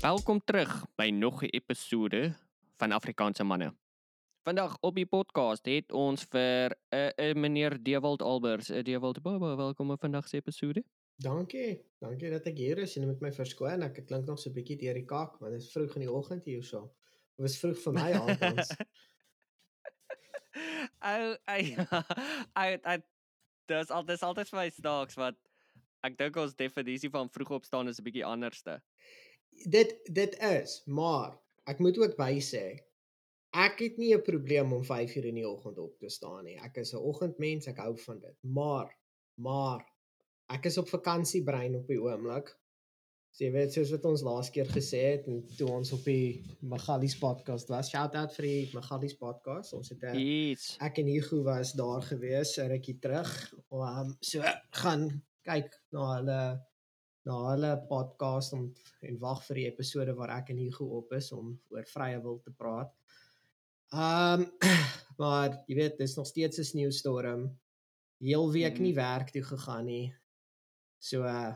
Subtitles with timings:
[0.00, 2.34] Welkom terug by nog 'n episode
[2.76, 3.74] van Afrikaanse manne.
[4.42, 9.22] Vandag op die podcast het ons vir 'n uh, uh, meneer Dewald Albers, uh, Dewald
[9.22, 10.84] Baba, welkom op vandag se episode.
[11.16, 11.84] Dankie.
[11.98, 13.82] Dankie dat ek hier is en met my verskoon.
[13.82, 16.12] Ek klink nog so 'n bietjie deur die kak, want dit is vroeg in die
[16.12, 16.94] oggend hier so.
[17.36, 18.12] Dit was vroeg vir my.
[21.12, 21.76] Ou, ai,
[22.52, 22.98] ai, ai,
[23.66, 25.36] dis al dis altyd vir my snaaks wat
[26.00, 28.80] ek dink ons definisie van vroeg opstaan is 'n bietjie anderste.
[29.50, 32.64] Dit dit is, maar ek moet ook by sê
[33.50, 36.56] ek het nie 'n probleem om 5 uur in die oggend op te staan nie.
[36.56, 38.36] Ek is 'n oggendmens, ek hou van dit.
[38.42, 38.96] Maar
[39.34, 39.84] maar
[40.48, 42.56] ek is op vakansiebrein op die oomblik.
[43.30, 46.42] So jy weet soos wat ons laas keer gesê het en toe ons op die
[46.60, 47.90] Magalies podcast was.
[47.90, 49.72] Shout out vir die Magalies podcast.
[49.72, 50.76] Ons het 'n Iets.
[50.80, 53.54] ek en Hugo was daar gewees 'n rukkie terug.
[53.70, 56.66] Um so gaan kyk na hulle
[57.24, 58.68] na hulle podcast om
[59.02, 62.38] en wag vir die episode waar ek en Hugo op is om oor vrye wil
[62.44, 62.92] te praat.
[63.92, 64.46] Um
[65.20, 67.50] maar jy weet dis nog steeds 'n sneeustorm.
[68.20, 68.82] Heel week Mhm.
[68.82, 70.14] nie werk toe gegaan nie.
[70.98, 71.54] So uh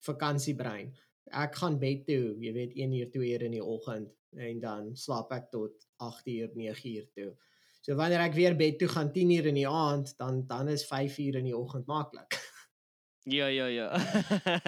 [0.00, 0.92] vakansiebrein.
[1.32, 4.96] Ek gaan bed toe, jy weet 1 uur 2 uur in die oggend en dan
[4.96, 7.36] slaap ek tot 8 uur 9 uur toe.
[7.82, 10.84] So wanneer ek weer bed toe gaan 10 uur in die aand, dan dan is
[10.86, 12.34] 5 uur in die oggend maklik.
[13.28, 13.88] Ja, ja, ja.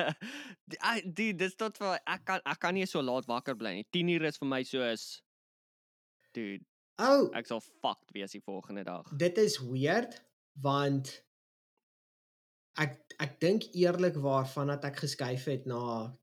[0.91, 3.87] Ai, die dis tot vir ek kan ek kan nie so laat wakker bly nie.
[3.97, 5.07] 10 uur is vir my soos
[6.37, 6.65] dude,
[7.01, 9.07] Oh, ek sal fucked wees die volgende dag.
[9.17, 10.19] dit is weird
[10.61, 11.09] want
[12.81, 15.81] ek ek dink eerlikwaar vandat ek geskuif het na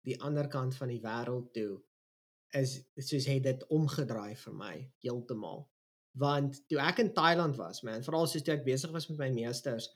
[0.08, 1.80] die ander kant van die wêreld toe
[2.56, 5.66] is soos het dit omgedraai vir my heeltemal.
[6.18, 9.28] Want toe ek in Thailand was, man, veral soos toe ek besig was met my
[9.36, 9.90] meesters,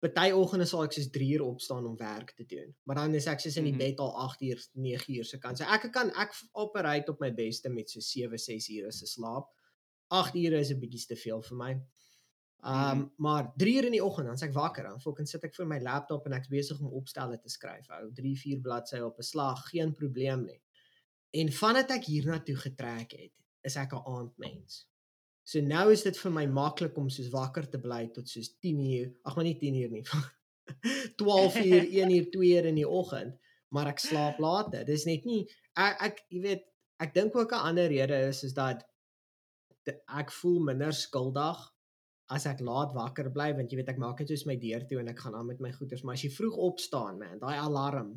[0.00, 2.74] party oggende sal ek soos 3 uur opstaan om werk te doen.
[2.84, 3.78] Maar dan is ek soos in die Mhm.
[3.78, 5.58] bed al 8 uur, 9 uur se kant.
[5.58, 9.48] So ek kan ek operate op my beste met so 7, 6 ure se slaap.
[10.10, 11.72] 8 ure is 'n bietjie te veel vir my.
[12.64, 13.10] Um Mhm.
[13.18, 15.78] maar 3 uur in die oggend dan s'ek wakker dan fucking sit ek vir my
[15.80, 17.90] laptop en ek's besig om opstelle te skryf.
[17.90, 20.60] Ou 3, 4 bladsye op 'n slag, geen probleem nie.
[21.32, 23.32] En vandat ek hiernatoe getrek het,
[23.62, 24.86] is ek 'n aandmens.
[25.44, 28.80] So nou is dit vir my maklik om soos wakker te bly tot soos 10
[28.80, 29.10] uur.
[29.28, 30.04] Ag maar nie 10 uur nie.
[31.20, 33.36] 12 uur, 1 uur, 2 uur in die oggend,
[33.76, 34.86] maar ek slaap later.
[34.88, 35.42] Dis net nie
[35.76, 36.66] ek ek jy weet,
[37.04, 38.84] ek dink ook 'n ander rede is is dat
[39.84, 41.60] de- ek voel minder skuldig
[42.32, 45.00] as ek laat wakker bly want jy weet ek maak net soos my deur toe
[45.00, 48.14] en ek gaan aan met my goeders, maar as jy vroeg opstaan man, daai alarm.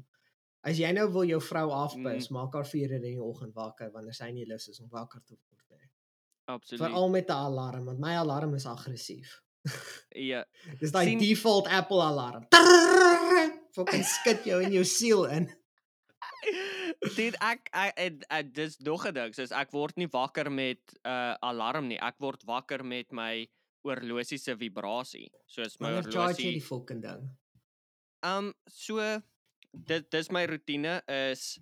[0.63, 2.33] As jy nou wil jou vrou afpis, mm.
[2.33, 5.21] maak haar 4 uur in die oggend wakker wanneer sy nie lus is om wakker
[5.25, 5.66] te word.
[6.47, 6.81] Absoluut.
[6.85, 9.41] Veral met 'n alarm want my alarm is aggressief.
[10.15, 10.45] Ja.
[10.79, 12.47] Dis daai Sien- default Apple alarm.
[13.75, 15.49] Fucking skud jou in jou siel in.
[17.15, 21.09] Dit ek ek, ek, dis nog 'n ding, soos ek word nie wakker met 'n
[21.09, 21.99] uh, alarm nie.
[21.99, 23.47] Ek word wakker met my
[23.83, 25.29] oorlosie se vibrasie.
[25.45, 26.51] Soos my Wanneer charge jy oorlosie.
[26.51, 27.27] die fucking ding?
[28.23, 29.21] Um so
[29.73, 31.59] dit dis my rotine is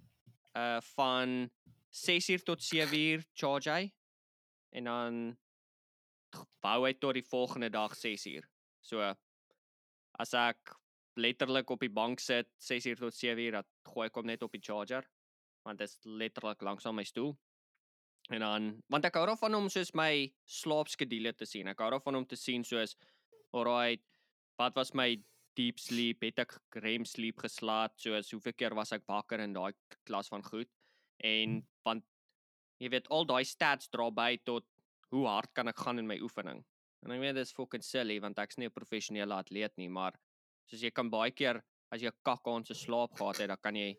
[0.55, 1.49] uh van
[1.91, 3.91] 6uur tot 7uur charge hy
[4.75, 5.19] en dan
[6.63, 8.45] bou hy tot die volgende dag 6uur.
[8.83, 9.13] So
[10.19, 10.75] as ek
[11.19, 14.63] letterlik op die bank sit 6uur tot 7uur, dan gooi ek hom net op die
[14.63, 15.07] charger
[15.65, 17.31] want dit is letterlik langs aan my stoel.
[18.29, 21.69] En dan want ek hou daarvan om soos my slaapskedule te sien.
[21.71, 22.93] Ek hou daarvan om te sien soos
[23.55, 24.03] alright,
[24.61, 25.15] wat was my
[25.55, 29.71] deep sleep, het ek REM sleep geslaap, soos hoeveel keer was ek wakker in daai
[30.05, 30.69] klas van goed.
[31.23, 32.05] En want
[32.79, 34.65] jy weet al daai stats dra by tot
[35.13, 36.63] hoe hard kan ek gaan in my oefening.
[37.05, 40.13] En ek weet dis fucking silly want ek's nie 'n professionele atleet nie, maar
[40.69, 43.61] soos jy kan baie keer as jy 'n kak aan se slaap gehad het, dan
[43.61, 43.95] kan jy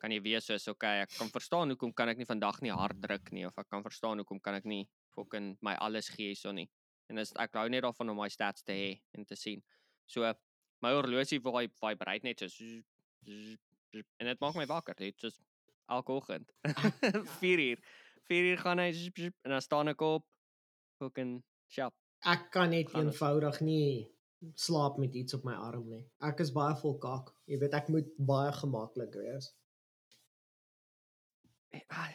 [0.00, 3.00] kan jy wees soos okay, ek kan verstaan hoekom kan ek nie vandag nie hard
[3.00, 6.52] druk nie of ek kan verstaan hoekom kan ek nie fucking my alles gee hierso
[6.52, 6.68] nie.
[7.08, 9.62] En dis ek hou net daarvan om my stats te hê en te sien.
[10.06, 10.34] So
[10.82, 12.48] my horlosie vibe vibrate net so
[13.26, 15.40] en dit maak my wakker, dit soos
[15.88, 16.52] elke oggend.
[17.40, 17.80] 4 uur.
[18.30, 20.26] 4 uur gaan hy zzz, zzz, en dan staan ek op
[21.02, 21.38] fucking
[21.72, 21.94] sharp.
[22.26, 24.12] Ek kan net Gaan eenvoudig nie
[24.54, 26.04] slaap met iets op my arm nie.
[26.24, 27.32] Ek is baie vol kak.
[27.50, 29.52] Jy weet ek moet baie gemaklik wees.
[31.92, 32.08] Ah,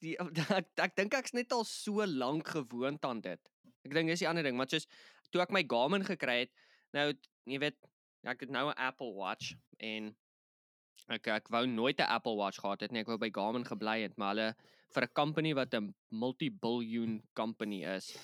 [0.00, 0.14] Die
[0.60, 3.40] ek, ek dink ek's net al so lank gewoond aan dit.
[3.84, 4.88] Ek dink dis die ander ding, maar soos
[5.32, 6.52] toe ek my Garmin gekry het,
[6.96, 7.10] nou
[7.48, 7.76] jy weet,
[8.28, 10.14] ek het nou 'n Apple Watch en
[11.10, 13.00] ek ek wou nooit 'n Apple Watch gehad het nie.
[13.00, 14.54] Ek wou by Garmin gebly het, maar hulle
[14.94, 18.16] vir 'n company wat 'n multi-billion company is,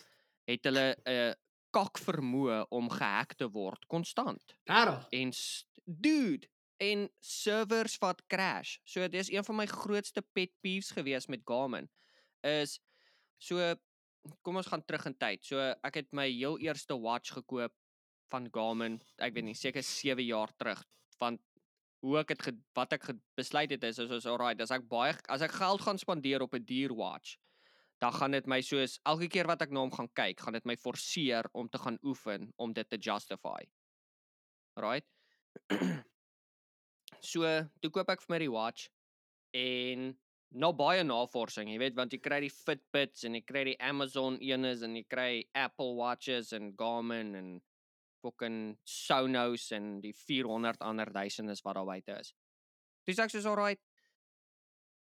[0.47, 1.35] het hulle 'n
[1.71, 4.55] kak vermoë om gehack te word konstant.
[4.65, 5.07] Regtig?
[5.13, 5.33] En
[5.85, 6.47] dude,
[6.77, 8.77] en servers wat crash.
[8.85, 11.89] So dis een van my grootste pet peeves gewees met Garmin
[12.47, 12.79] is
[13.39, 13.75] so
[14.43, 15.45] kom ons gaan terug in tyd.
[15.45, 17.73] So ek het my heel eerste watch gekoop
[18.33, 20.83] van Garmin, ek weet nie seker 7 jaar terug,
[21.21, 21.41] want
[22.07, 23.09] hoe ek het wat ek
[23.39, 26.55] besluit het is is, is alright, as ek baie as ek geld gaan spandeer op
[26.55, 27.37] 'n duur watch,
[28.01, 30.69] dan gaan dit my soos elke keer wat ek na hom gaan kyk, gaan dit
[30.69, 33.65] my forceer om te gaan oefen om dit te justify.
[34.77, 35.07] Right?
[37.33, 37.43] so,
[37.81, 38.89] toe koop ek vir my die watch
[39.57, 40.13] en
[40.57, 44.37] nou baie navorsing, jy weet, want jy kry die Fitbits en jy kry die Amazon
[44.41, 47.49] enes en jy kry Apple Watches en Garmin en
[48.27, 52.35] fucking Sonos en die 400 ander duisendes wat daar buite is.
[53.07, 53.81] Dis ek soos alright.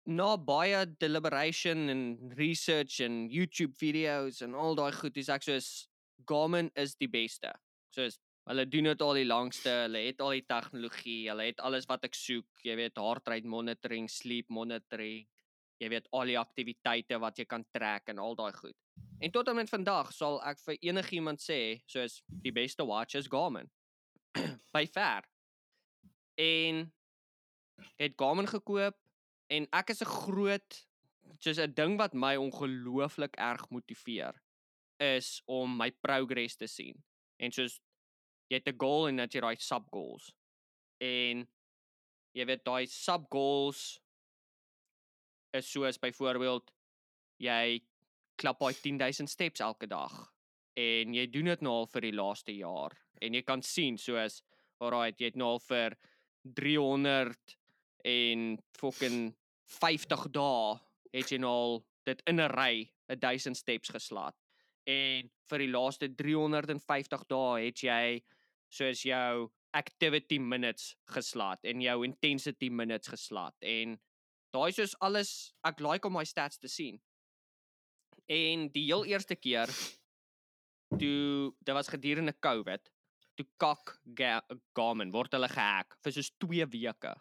[0.04, 2.02] Na baie deliberation en
[2.36, 5.70] research en YouTube videos en al daai goed, dis ek soos
[6.28, 7.50] Garmin is die beste.
[7.94, 8.18] Soos
[8.50, 12.04] hulle doen dit al die langste, hulle het al die tegnologie, hulle het alles wat
[12.08, 15.24] ek soek, jy weet heart rate monitoring, sleep monitoring,
[15.80, 18.76] jy weet al die aktiwiteite wat jy kan trek en al daai goed.
[19.18, 23.30] En tot en met vandag sal ek vir enigiemand sê, soos die beste watch is
[23.32, 23.70] Garmin.
[24.74, 25.24] By ver.
[26.36, 26.92] En
[27.96, 28.98] het Garmin gekoop
[29.54, 30.80] en ek is 'n groot
[31.40, 34.42] soos 'n ding wat my ongelooflik erg motiveer
[35.00, 37.02] is om my progress te sien.
[37.36, 37.80] En soos
[38.50, 40.34] jy het 'n goal en dat jy daai sub goals.
[41.00, 41.48] En
[42.32, 44.00] jy weet daai sub goals
[45.52, 46.72] is soos byvoorbeeld
[47.38, 47.80] jy
[48.36, 50.14] klap daai 10000 steps elke dag
[50.76, 54.42] en jy doen dit nou al vir die laaste jaar en jy kan sien soos
[54.82, 55.96] alright jy het nou al vir
[56.44, 57.56] 300
[58.04, 59.34] en fucking
[59.80, 60.78] 50 dae
[61.14, 64.36] het jy nou al dit in 'n ry 1000 steps geslaat.
[64.86, 68.22] En vir die laaste 350 dae het jy
[68.68, 73.98] soos jou activity minutes geslaat en jou intensity minutes geslaat en
[74.52, 77.00] daai soos alles ek like om my stats te sien
[78.30, 79.70] En die heel eerste keer
[80.98, 82.90] toe dit was gedurende COVID,
[83.34, 83.96] toe kak
[84.76, 87.14] Garmin word hulle gehack vir soos 2 weke.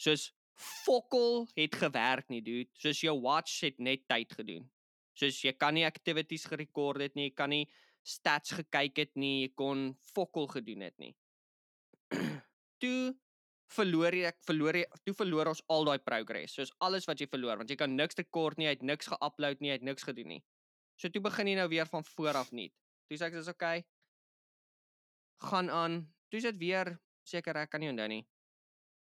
[0.00, 0.30] Soos
[0.60, 2.70] fokol het gewerk nie, dude.
[2.78, 4.68] Soos jou watch het net tyd gedoen.
[5.16, 7.66] Soos jy kan nie activities gerekord het nie, jy kan nie
[8.06, 11.12] stats gekyk het nie, jy kon fokol gedoen het nie.
[12.82, 13.12] toe
[13.76, 16.56] verloor jy verloor jy toe verloor ons al daai progress.
[16.56, 19.62] Soos alles wat jy verloor want jy kan niks rekord nie, jy het niks geupload
[19.62, 20.42] nie, jy het niks gedoen nie.
[21.00, 22.68] So toe begin jy nou weer van voor af nie.
[23.08, 23.84] Toe sê ek dis okay.
[25.40, 26.02] gaan aan.
[26.30, 26.92] Toe is dit weer
[27.26, 28.24] seker ek kan nie onthou nie.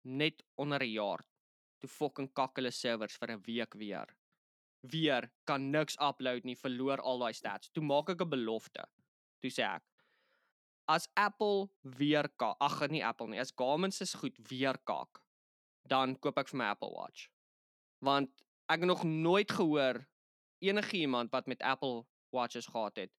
[0.05, 1.25] Net onder 'n jaar.
[1.81, 4.07] Toe fucking kak hulle servers vir 'n week weer.
[4.81, 7.69] Weer kan niks upload nie, verloor al daai stats.
[7.69, 8.85] Toe maak ek 'n belofte.
[9.41, 9.83] Toe sê ek
[10.91, 15.21] as Apple weer kak, ag nee Apple nie, as Garmin se goed weer kak,
[15.88, 17.29] dan koop ek vir my Apple Watch.
[18.03, 18.31] Want
[18.71, 20.03] ek het nog nooit gehoor
[20.61, 23.11] enige iemand wat met Apple Watches gehad het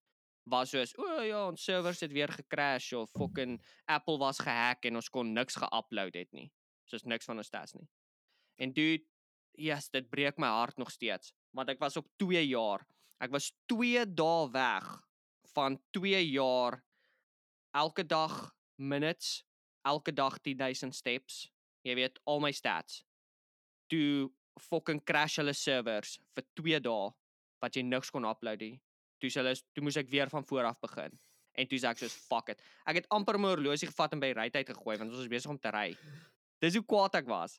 [0.51, 4.85] was soos o oh, ja, ons servers het weer gecrash of fucking Apple was gehack
[4.89, 6.49] en ons kon niks geupload het nie.
[6.91, 7.87] Soos niks van ons stats nie.
[8.59, 9.05] En dude,
[9.59, 12.83] yes, dit breek my hart nog steeds, want ek was op 2 jaar.
[13.23, 14.89] Ek was 2 dae weg
[15.55, 16.81] van 2 jaar
[17.73, 19.45] elke dag minutes,
[19.83, 21.49] elke dag 10000 steps.
[21.83, 23.03] Jy weet al my stats.
[23.91, 27.11] Toe fucking crash hulle servers vir 2 dae
[27.63, 28.77] wat jy niks kon upload nie.
[29.23, 31.17] Toe hulle toe moes ek weer van voor af begin.
[31.59, 32.63] En toe sê ek soos fuck it.
[32.89, 35.53] Ek het amper my horlosie gevat en by ry tyd gegooi want ons was besig
[35.53, 35.91] om te ry.
[36.63, 37.59] Dis hoe kwaad ek was.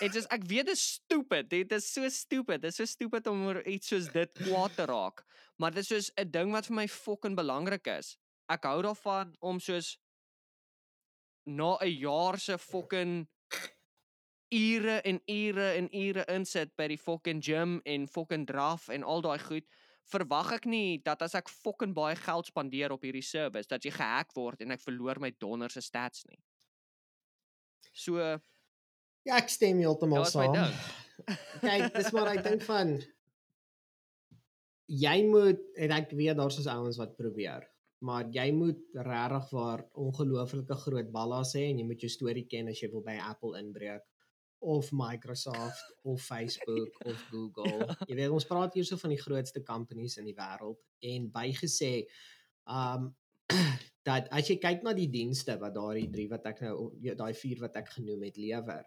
[0.00, 1.50] Dit is ek weet dit is stupid.
[1.50, 2.62] Dit is so stupid.
[2.62, 5.24] Dit is so stupid om oor iets soos dit kwaad te raak.
[5.60, 8.16] Maar dit is soos 'n ding wat vir my fucking belangrik is
[8.50, 9.94] ek hou daarvan om soos
[11.46, 13.28] na 'n jaar se fucking
[14.50, 19.22] ure en ure en ure insit by die fucking gym en fucking draf en al
[19.22, 19.66] daai goed
[20.10, 23.92] verwag ek nie dat as ek fucking baie geld spandeer op hierdie service dat jy
[23.94, 26.40] gehack word en ek verloor my donder se stats nie.
[27.92, 30.74] So ja, ek stem heeltemal saam.
[31.60, 32.96] Kyk, dis maar ek dink van
[34.90, 37.68] jy moet en ek weet daar's ons ouens wat probeer
[38.06, 42.70] maar jy moet regtig waar ongelooflike groot ballas hê en jy moet jou storie ken
[42.72, 44.06] as jy wil by Apple inbreek
[44.60, 47.84] of Microsoft of Facebook of Google.
[47.84, 47.96] Ja.
[48.08, 50.80] Jy weet ons praat hier so van die grootste companies in die wêreld
[51.12, 51.94] en bygesê
[52.68, 53.10] um
[54.08, 56.88] dat as jy kyk na die dienste wat daardie drie wat ek nou
[57.18, 58.84] daai vier wat ek genoem het lewer,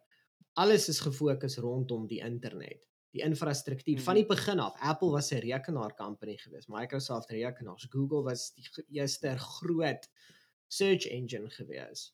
[0.57, 2.81] alles is gefokus rondom die internet
[3.13, 4.05] die infrastruktuur mm.
[4.07, 4.77] van die begin af.
[4.81, 10.09] Apple was 'n rekenaar company geweest, Microsoft rekenaars, Google was die eerste groot
[10.67, 12.13] search engine geweest.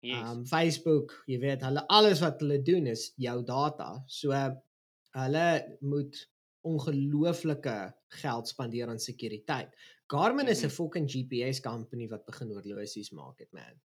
[0.00, 0.30] Yes.
[0.30, 4.04] Um Facebook, jy weet, hulle alles wat hulle doen is jou data.
[4.06, 4.36] So
[5.16, 5.48] hulle
[5.80, 6.28] moet
[6.66, 7.76] ongelooflike
[8.20, 9.74] geld spandeer aan sekuriteit.
[10.06, 13.80] Garmin is 'n fucking GPS company wat begin horlosies maak het, man.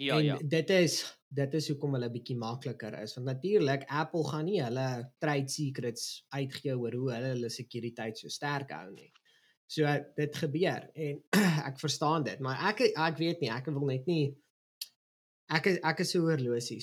[0.00, 0.38] Ja, en ja.
[0.42, 1.02] dit is
[1.34, 4.86] dit is hoekom hulle bietjie makliker is want natuurlik Apple gaan nie hulle
[5.22, 9.10] trade secrets uitgee oor hoe hulle hulle sekuriteit so sterk hou nie.
[9.66, 11.20] So dit gebeur en
[11.68, 14.24] ek verstaan dit, maar ek ek weet nie, ek wil net nie
[15.52, 16.80] ek is ek is so horlosie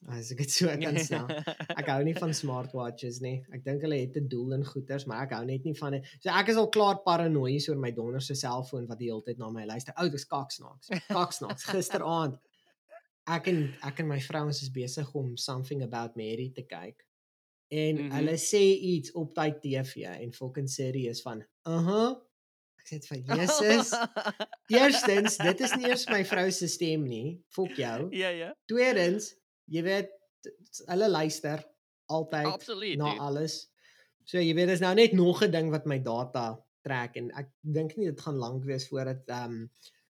[0.00, 1.28] snap as ek dit so kan stel.
[1.76, 3.38] Ek hou nie van smartwatches nie.
[3.54, 6.04] Ek dink hulle het 'n doel in goeders, maar ek hou net nie van dit.
[6.20, 9.38] So ek is al klaar paranoïes oor my donder se selfoon wat die hele tyd
[9.38, 9.94] na my luister.
[9.98, 10.88] Ou, dis kaksnaaks.
[11.18, 11.64] Kaksnaaks.
[11.64, 12.38] Gisteraand
[13.26, 17.02] ek en ek en my vrou ons is besig om something about Mary te kyk.
[17.68, 18.02] En mm.
[18.02, 18.12] -hmm.
[18.14, 18.62] hulle sê
[18.94, 22.14] iets op daai TV en fucking serious van, "Uh-huh."
[22.78, 23.90] Ek sê van Jesus.
[24.70, 27.42] Eerstens, dit is nie eers my vrou se stem nie.
[27.48, 28.06] Fok jou.
[28.14, 28.54] ja, ja.
[28.64, 29.34] Tweedens,
[29.66, 30.12] jy weet
[30.86, 31.64] hulle luister
[32.06, 32.98] altyd Absoluut.
[32.98, 33.20] na dude.
[33.20, 33.56] alles.
[34.26, 37.50] So jy weet dis nou net nog 'n ding wat my data trek en ek
[37.62, 39.70] dink nie dit gaan lank wees voordat ehm um,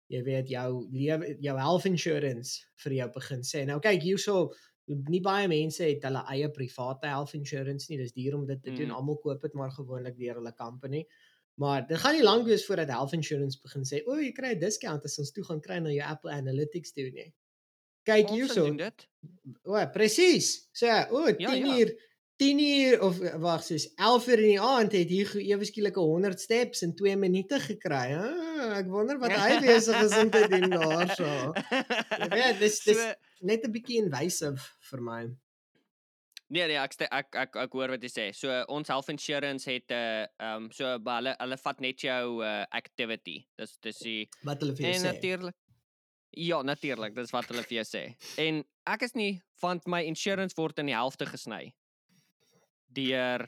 [0.09, 3.65] jy weet jou lewe jou health insurance vir jou begin sê.
[3.67, 4.53] Nou kyk hierso
[4.87, 7.99] nie baie mense het hulle eie private health insurance nie.
[7.99, 8.87] Dis duur om dit te doen.
[8.87, 8.99] Mm.
[9.01, 11.07] Almal koop dit maar gewoonlik deur hulle company.
[11.59, 14.61] Maar dit gaan nie lank wees voordat health insurance begin sê, "O, jy kry 'n
[14.61, 17.33] discount as ons toe gaan kry na jou Apple Analytics toe nie."
[18.07, 18.65] Kyk Ons hierso.
[18.67, 19.07] doen dit.
[19.67, 20.69] O, presies.
[20.73, 21.77] So, o, 10 Ja, ja.
[21.79, 21.91] uur
[22.39, 25.97] 10 uur of eh, wag, soos 11 uur in die aand het hier ewe skielik
[25.97, 28.13] 'n 100 steps in 2 minute gekry.
[28.15, 31.25] Ah, ek wonder wat hy besig is om te doen daarso.
[32.21, 34.61] Jy weet, dis dis So- net 'n bietjie invasive
[34.91, 35.23] vir my.
[36.49, 38.25] Nee nee, ek ste- ek ek ek hoor wat jy sê.
[38.37, 42.43] So ons health insurance het 'n uh, ehm um, so hulle hulle vat net jou
[42.45, 43.41] uh, activity.
[43.59, 45.13] Dis dis die Wat hulle vir jou en sê.
[45.13, 45.55] natuurlik
[46.37, 48.03] Ja, natuurlik, dis wat hulle vir jou sê.
[48.37, 48.61] En
[48.93, 51.71] ek is nie van my insurance word in die helfte gesny.
[52.93, 53.47] Deur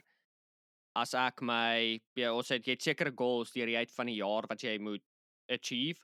[0.97, 4.17] as ek my ja, ons het jy het sekere goals deur die uit van die
[4.17, 5.05] jaar wat jy moet
[5.53, 6.01] achieve.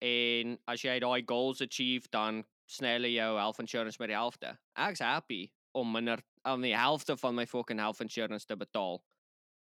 [0.00, 4.54] En as jy daai goals achieve, dan sny hulle jou health insurance met die helfte.
[4.78, 9.02] Ek's happy om minder aan die helfte van my fucking health insurance te betaal.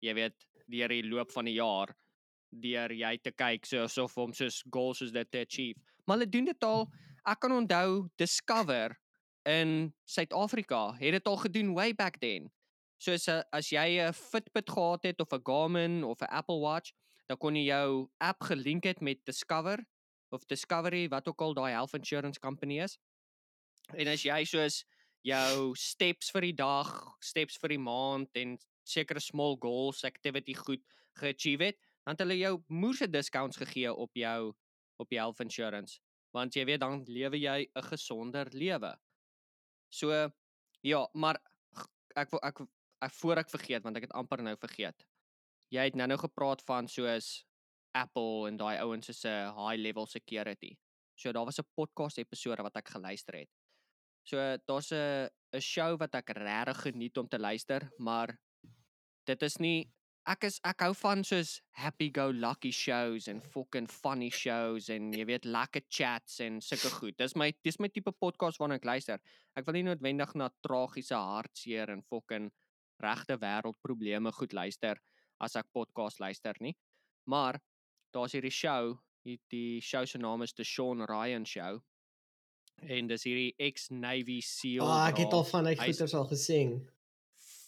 [0.01, 1.93] Jy weet, deur die loop van die jaar
[2.61, 5.81] deur jy te kyk so asof om soos goals soos dit te achieve.
[6.07, 6.87] Maar hulle doen dit al.
[7.27, 8.95] Ek kan onthou Discover
[9.47, 12.51] in Suid-Afrika het dit al gedoen way back then.
[13.03, 16.93] Soos uh, as jy 'n Fitbit gehad het of 'n Garmin of 'n Apple Watch,
[17.27, 19.85] dan kon jy jou app gelink het met Discover
[20.31, 22.99] of Discovery wat ook al daai health insurance company is.
[23.95, 24.85] En as jy soos
[25.27, 30.83] jou steps vir die dag, steps vir die maand en sekere small goals, activity goed
[31.19, 34.55] geachieve het, dan het hulle jou moerse discounts gegee op jou
[35.03, 35.99] op jou health insurance.
[36.33, 38.95] Want jy weet dan lewe jy 'n gesonder lewe.
[39.91, 40.31] So
[40.81, 41.37] ja, maar
[42.15, 42.63] ek wil ek
[43.03, 45.05] ek voor ek vergeet want ek het amper nou vergeet.
[45.69, 47.45] Jy het nou-nou gepraat van soos
[47.93, 50.77] Apple en daai ouens 'n high level security.
[51.15, 53.51] So daar was 'n podcast episode wat ek geluister het.
[54.23, 54.37] So
[54.67, 58.39] daar's 'n 'n show wat ek regtig geniet om te luister, maar
[59.25, 59.91] dit is nie
[60.27, 65.13] ek is ek hou van soos happy go lucky shows en fucking funny shows en
[65.15, 67.17] jy weet lekker chats en sulke goed.
[67.21, 69.23] Dis my dis my tipe podcast waarna ek luister.
[69.55, 72.51] Ek wil nie noodwendig na tragiese hartseer en fucking
[73.03, 74.99] regte wêreldprobleme goed luister
[75.47, 76.75] as ek podcast luister nie.
[77.31, 77.61] Maar
[78.15, 81.83] daar's hierdie show, die, die show se naam is The Sean Ryan Show.
[82.83, 84.83] En dis hierdie ex-Navy SEAL.
[84.85, 86.77] Ah, oh, ek het al van hy goeters al gesien.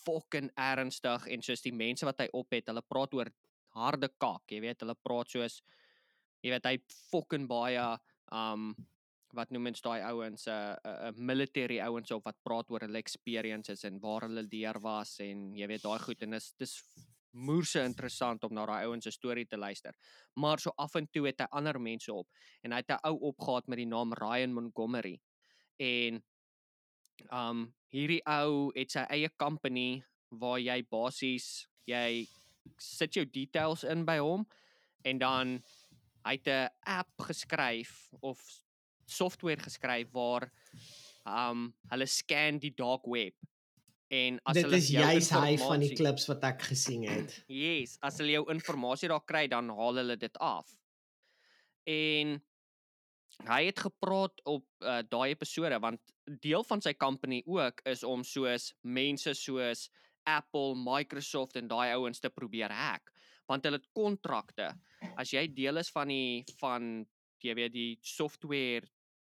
[0.08, 3.30] Fucking ernstig en soos die mense wat hy op het, hulle praat oor
[3.76, 5.60] harde kak, jy weet, hulle praat soos
[6.44, 6.78] jy weet hy
[7.10, 7.84] fucking baie
[8.34, 8.72] um
[9.36, 12.70] wat noem mens daai ouens 'n uh, 'n uh, uh, military ouens op wat praat
[12.70, 16.52] oor hulle experiences en waar hulle deur was en jy weet daai goed en dis
[16.56, 16.74] dis
[17.32, 19.94] moerse interessant om na daai ouens se storie te luister.
[20.34, 22.26] Maar so af en toe het hy ander mense op
[22.62, 25.20] en hy het 'n ou opgehaat met die naam Ryan Montgomery.
[25.76, 26.22] En
[27.32, 32.26] um hierdie ou het sy eie company waar jy basies jy
[32.78, 34.44] sit jou details in by hom
[35.08, 35.58] en dan
[36.26, 38.40] hy het 'n app geskryf of
[39.06, 40.50] software geskryf waar
[41.24, 43.34] um hulle scan die dark web
[44.08, 47.34] en as Dit hulle is jou juis hy van die klips wat ek gesien het.
[47.64, 50.70] Yes, as hulle jou inligting daar kry, dan haal hulle dit af.
[51.84, 52.38] En
[53.46, 56.00] hy het gepraat op uh, daai episode want
[56.42, 59.88] deel van sy company ook is om soos mense soos
[60.28, 63.12] Apple, Microsoft en daai ouens te probeer hack
[63.48, 64.66] want hulle het kontrakte.
[65.16, 67.06] As jy deel is van die van
[67.40, 68.84] jy weet die software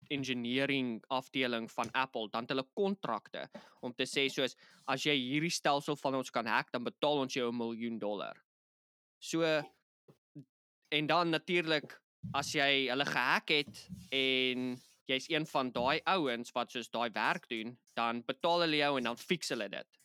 [0.10, 3.44] engineering afdeling van Apple dan het hulle kontrakte
[3.86, 4.56] om te sê soos
[4.89, 8.36] as jy hierdie stelsel van ons kan hack dan betaal ons jou 'n miljoen dollar.
[9.20, 9.44] So
[10.89, 12.00] en dan natuurlik
[12.34, 14.74] as jy hulle gehack het en
[15.10, 19.10] jy's een van daai ouens wat soos daai werk doen, dan betaal hulle jou en
[19.10, 20.00] dan fix hulle dit.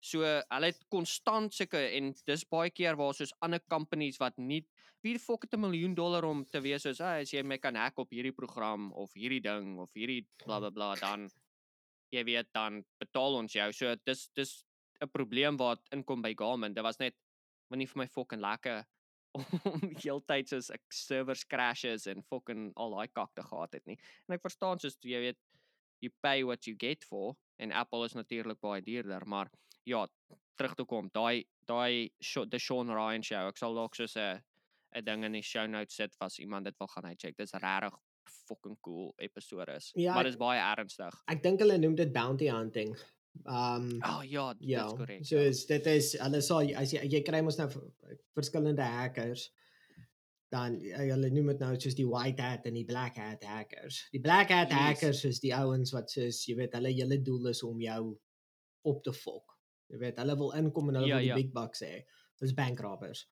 [0.00, 4.62] So hulle het konstant sulke en dis baie keer waar soos ander companies wat nie
[5.04, 7.74] wie fok het 'n miljoen dollar om te wees soos hey, as jy my kan
[7.74, 11.28] hack op hierdie program of hierdie ding of hierdie bla bla bla dan
[12.12, 13.72] jy weet dan betaal ons jou.
[13.72, 14.64] So dis dis
[15.00, 16.74] 'n probleem wat inkom by Garmin.
[16.74, 17.14] Dit was net
[17.68, 18.84] want nie vir my fucking lekker
[19.36, 19.44] om
[20.04, 23.98] heeltyd soos ek servers crashes en fucking al daai kakte gehad het nie.
[24.28, 25.38] En ek verstaan soos jy weet
[26.04, 29.48] you pay what you get for en Apple is natuurlik baie duurder, maar
[29.88, 30.06] ja,
[30.58, 31.08] terug toe kom.
[31.14, 32.10] Daai daai
[32.50, 33.46] the Sean Ryan show.
[33.48, 34.42] Ek sal dalk soos 'n
[34.96, 37.36] 'n ding in die show notes sit as iemand dit wil gaan uitcheck.
[37.36, 37.94] Dis regtig
[38.48, 39.90] fucking cool episode is.
[39.96, 41.14] Ja, maar ek- dis baie ernstig.
[41.28, 42.94] Ek dink hulle noem dit bounty hunting.
[43.44, 45.24] Um Oh ja, ja, dit's korrek.
[45.26, 47.68] so is dit is hulle sal as jy jy kry mos nou
[48.34, 49.50] verskillende hackers
[50.52, 54.04] dan ja, hulle noem dit nou soos die white hat en die black hat hackers.
[54.14, 54.78] Die black hat Yes.
[54.78, 58.02] hackers is die ouens wat soos jy weet hulle hele doel is om jou
[58.86, 59.56] op te fok.
[59.90, 61.40] Jy weet hulle wil inkom en hulle Ja, wil die ja.
[61.42, 62.04] big bucks hê.
[62.40, 63.26] Dis bank robbers.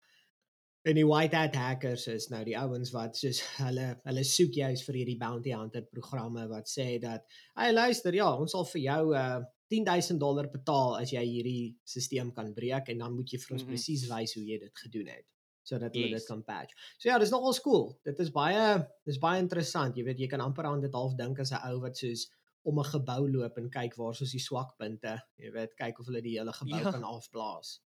[0.85, 4.83] En die white hat hackers is nou die ouens wat soos hulle hulle soek juis
[4.85, 7.23] vir hierdie bounty hunter programme wat sê dat
[7.57, 12.33] hey luister ja, ons sal vir jou uh 10000 dollar betaal as jy hierdie stelsel
[12.33, 13.71] kan breek en dan moet jy vir ons Mhm.
[13.71, 15.27] presies wys hoe jy dit gedoen het
[15.65, 16.23] sodat hulle Yes.
[16.23, 16.75] dit kan patch.
[16.99, 17.99] So ja, dis nogal cool.
[18.05, 19.97] Dit is baie dis baie interessant.
[19.97, 22.31] Jy weet jy kan amper aan dit half dink as 'n ou wat soos
[22.65, 26.21] om 'n gebou loop en kyk waar soos die swakpunte, jy weet, kyk of hulle
[26.23, 26.91] die hele gebou Ja.
[26.93, 27.81] kan afblaas.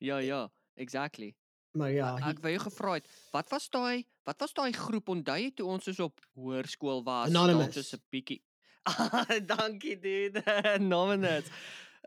[0.00, 1.36] Ja, ja, exactly.
[1.74, 5.36] Maar ja, Ek wou jou gevra het, wat was daai wat was daai groep onthou
[5.38, 7.28] jy toe ons soos op hoërskool was?
[7.30, 7.74] Anonymous.
[7.74, 8.42] Soos 'n bietjie.
[8.84, 10.42] Ah, dankie dude.
[10.74, 11.46] Anonymous.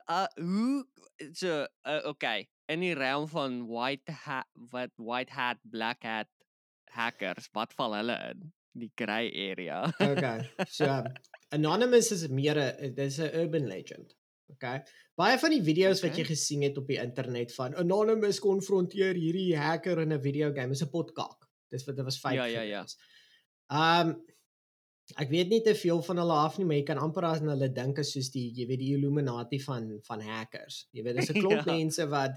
[0.09, 0.85] Uh hoe
[1.33, 6.27] so uh, okay, in die realm van white hat wat white hat, black hat
[6.91, 8.51] hackers, wat val hulle in?
[8.75, 9.85] Die grey area.
[9.99, 10.49] okay.
[10.67, 10.85] So
[11.57, 14.13] anonymous is meer 'n dis 'n urban legend.
[14.51, 14.83] Okay.
[15.17, 16.21] Baie van die video's wat Okay.
[16.21, 20.83] jy gesien het op die internet van anonymous konfronteer hierdie hacker in 'n videogame is
[20.83, 21.47] 'n potkak.
[21.71, 22.35] Dis wat dit was fake.
[22.35, 22.83] Ja, ja, ja.
[22.83, 22.97] gewees.
[23.71, 24.21] Um
[25.17, 27.69] ek weet nie te veel van hulle af nie, maar jy kan amper aan hulle
[27.71, 30.87] dink as soos die jy weet die Illuminati van van hackers.
[30.91, 31.73] Jy weet dis 'n klomp Ja.
[31.73, 32.31] mense wat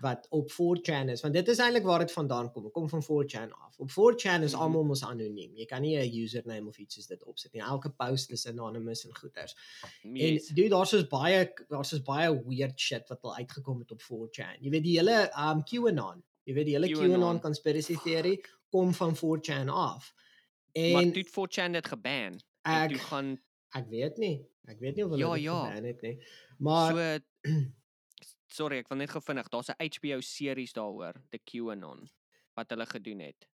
[0.00, 2.62] wat op 4chan is want dit is eintlik waar dit vandaan kom.
[2.62, 3.78] Dit kom van 4chan af.
[3.78, 4.62] Op 4chan is Mhm.
[4.62, 5.52] almal mos anoniem.
[5.56, 7.60] Jy kan nie 'n username of iets soos dit opsit nie.
[7.62, 9.54] Elke post is anonymous en goeters.
[10.02, 10.48] Yes.
[10.48, 14.00] En dude, daar's soos baie daar's soos baie weird shit wat al uitgekom het op
[14.02, 14.56] 4chan.
[14.60, 16.22] Jy weet die hele um QAnon.
[16.44, 17.10] Jy weet die hele QAnon.
[17.20, 20.12] QAnon conspiracy theory kom van 4chan af.
[20.12, 20.29] maar
[20.72, 22.40] En toe het 4chan dit geban.
[22.62, 23.38] Ek toe gaan
[23.74, 24.46] ek weet nie.
[24.68, 25.64] Ek weet nie of hulle Ja, dit ja.
[25.66, 26.16] geban het nie.
[26.58, 27.18] Maar so
[28.58, 32.08] sorry, ek wil net gou vinnig, daar's 'n HBO series daaroor, The QAnon
[32.56, 33.46] wat hulle gedoen het.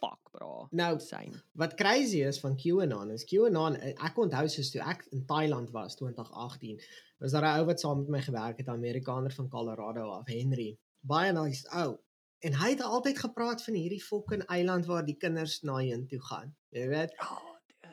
[0.00, 0.66] Fuck, bra.
[0.72, 1.42] nou Insane.
[1.54, 5.70] wat crazy is van QAnon is QAnon eh, ek onthou soos toe ek in Thailand
[5.70, 6.80] was 2018
[7.20, 10.26] was daar 'n ou wat saam met my gewerk het 'n Amerikaner van Colorado af
[10.26, 11.98] Henry baie nice ou
[12.46, 16.20] en hy het altyd gepraat van hierdie fucking eiland waar die kinders na heen toe
[16.30, 17.40] gaan jy weet Oh,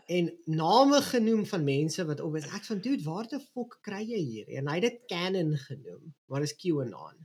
[0.07, 4.03] en name genoem van mense wat op is ek van dude waar die fok kry
[4.03, 7.17] jy hier en hy het dit canon genoem maar is QAnon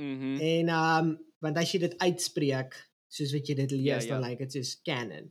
[0.00, 0.34] mhm.
[0.40, 2.76] En ehm um, want as jy dit uitspreek
[3.14, 4.28] soos wat jy dit lees Ja, dan ja.
[4.30, 5.30] lyk dit soos canon.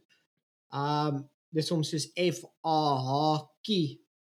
[0.74, 3.10] Ehm um, dis om soos F A H
[3.66, 3.76] K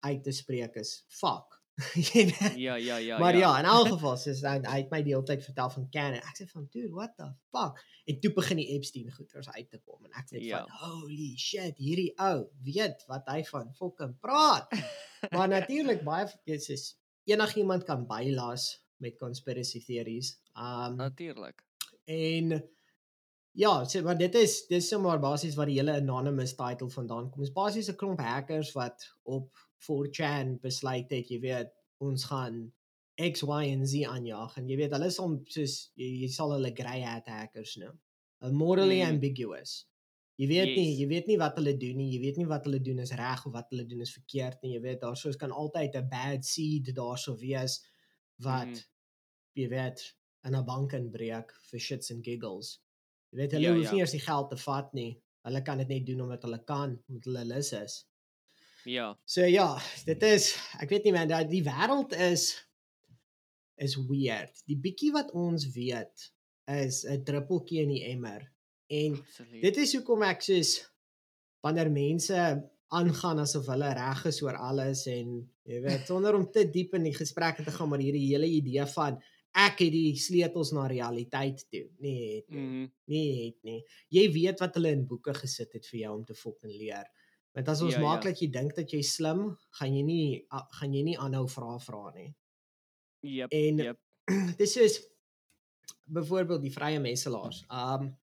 [0.08, 1.51] uit te spreek is fuck.
[2.56, 3.18] Ja, ja, ja.
[3.20, 5.88] maar ja, in elk geval soos hy, hy het my die hele tyd vertel van
[5.94, 6.20] canon.
[6.30, 7.80] Ek sê van dude, what the fuck?
[8.06, 10.66] En toe begin die Epstein goeters uit te kom en ek sê Ja.
[10.68, 14.70] van holy shit, hierdie ou weet wat hy van fucking praat.
[15.36, 16.86] maar natuurlik baie dis is
[17.30, 18.70] enigiemand kan bylas
[19.02, 20.36] met conspiracy theories.
[20.54, 21.64] Um Natuurlik.
[22.06, 22.62] en
[23.54, 27.42] ja, so maar dit is dis sommer basies wat die hele anonymous title vandaan kom.
[27.42, 29.50] Dis basies 'n klomp hackers wat op
[29.88, 32.72] 4chan besluit het, jy weet, ons gaan
[33.22, 36.54] X, Y en Z aanjaag en jy weet hulle is om soos jy, jy sal
[36.56, 37.98] hulle grey hat hackers noem.
[38.42, 39.10] Uh, morally Mm.
[39.16, 39.86] ambiguous.
[40.38, 41.00] Jy weet nie, Yes.
[41.00, 42.10] jy weet nie wat hulle doen nie.
[42.16, 44.74] Jy weet nie wat hulle doen is reg of wat hulle doen is verkeerd nie.
[44.74, 47.84] Jy weet daar soos kan altyd 'n bad seed daarso wees
[48.40, 48.82] wat Mhm.
[49.56, 50.16] jy weet
[50.46, 52.80] in 'n bank inbreek vir shits and giggles.
[53.32, 53.92] Jy weet hulle Ja, hoef ja.
[53.92, 55.22] nie eers die geld te vat nie.
[55.46, 58.06] Hulle kan dit net doen omdat hulle kan, omdat hulle lus is.
[58.86, 59.12] Ja.
[59.26, 62.52] So ja, dit is ek weet nie man, dat die wêreld is
[63.82, 64.62] is weird.
[64.70, 66.28] Die bietjie wat ons weet
[66.70, 68.52] is 'n druppeltjie in die emmer.
[68.88, 69.62] En Absoluut.
[69.62, 70.92] dit is hoekom ek soos
[71.64, 76.66] wanneer mense aangaan asof hulle reg is oor alles en jy weet sonder om te
[76.70, 79.22] diep in die gesprekke te gaan maar hierdie hele idee van
[79.54, 81.88] ek het die sleutels na realiteit toe.
[82.00, 82.62] Nee, het nie.
[82.62, 82.86] Mhm.
[83.12, 83.82] Nee, het nie.
[84.10, 87.08] Jy weet wat hulle in boeke gesit het vir jou om te fucking leer.
[87.54, 88.10] Want as ons Ja, ja, ja.
[88.10, 91.48] maak dat jy dink dat jy slim, gaan jy nie a- gaan jy nie aanhou
[91.50, 92.34] vra vra nie.
[93.24, 93.50] Yep.
[93.52, 94.00] En yep.
[94.58, 95.00] dis is
[96.06, 97.66] byvoorbeeld die vrye messelaars.
[97.70, 98.18] Um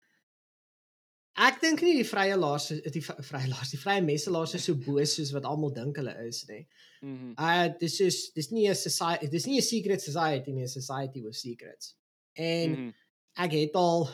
[1.36, 5.16] ek dink nie die vrye laars die vrye laars, die vrye messelaars is so boos
[5.18, 6.62] soos wat almal dink hulle is nie.
[7.02, 7.34] Mhm.
[7.36, 11.22] Uh dis is dis nie 'n society dis nie 'n secret society nie, 'n society
[11.24, 11.96] with secrets.
[12.38, 12.94] En Mhm.
[13.38, 14.08] ek het al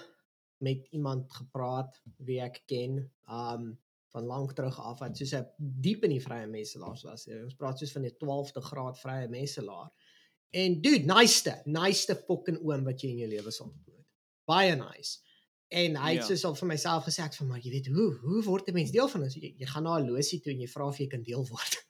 [0.61, 3.77] met iemand gepraat wie ek ken, um
[4.11, 7.27] van lank terug af wat soos 'n diep in die vrye messelaars was.
[7.27, 9.89] Ons praat soos van 'n 12de graad vrye messelaar.
[10.53, 14.05] En dude, nice, nice fucking oom wat jy in jou lewe sal ontmoet.
[14.45, 15.19] Baie nice.
[15.69, 16.27] En hy het Ja.
[16.27, 18.91] soos al vir myself gesê ek van maar jy weet hoe hoe word 'n mens
[18.91, 19.35] deel van ons?
[19.35, 21.77] Jy, jy gaan na 'n losie toe en jy vra of jy kan deel word.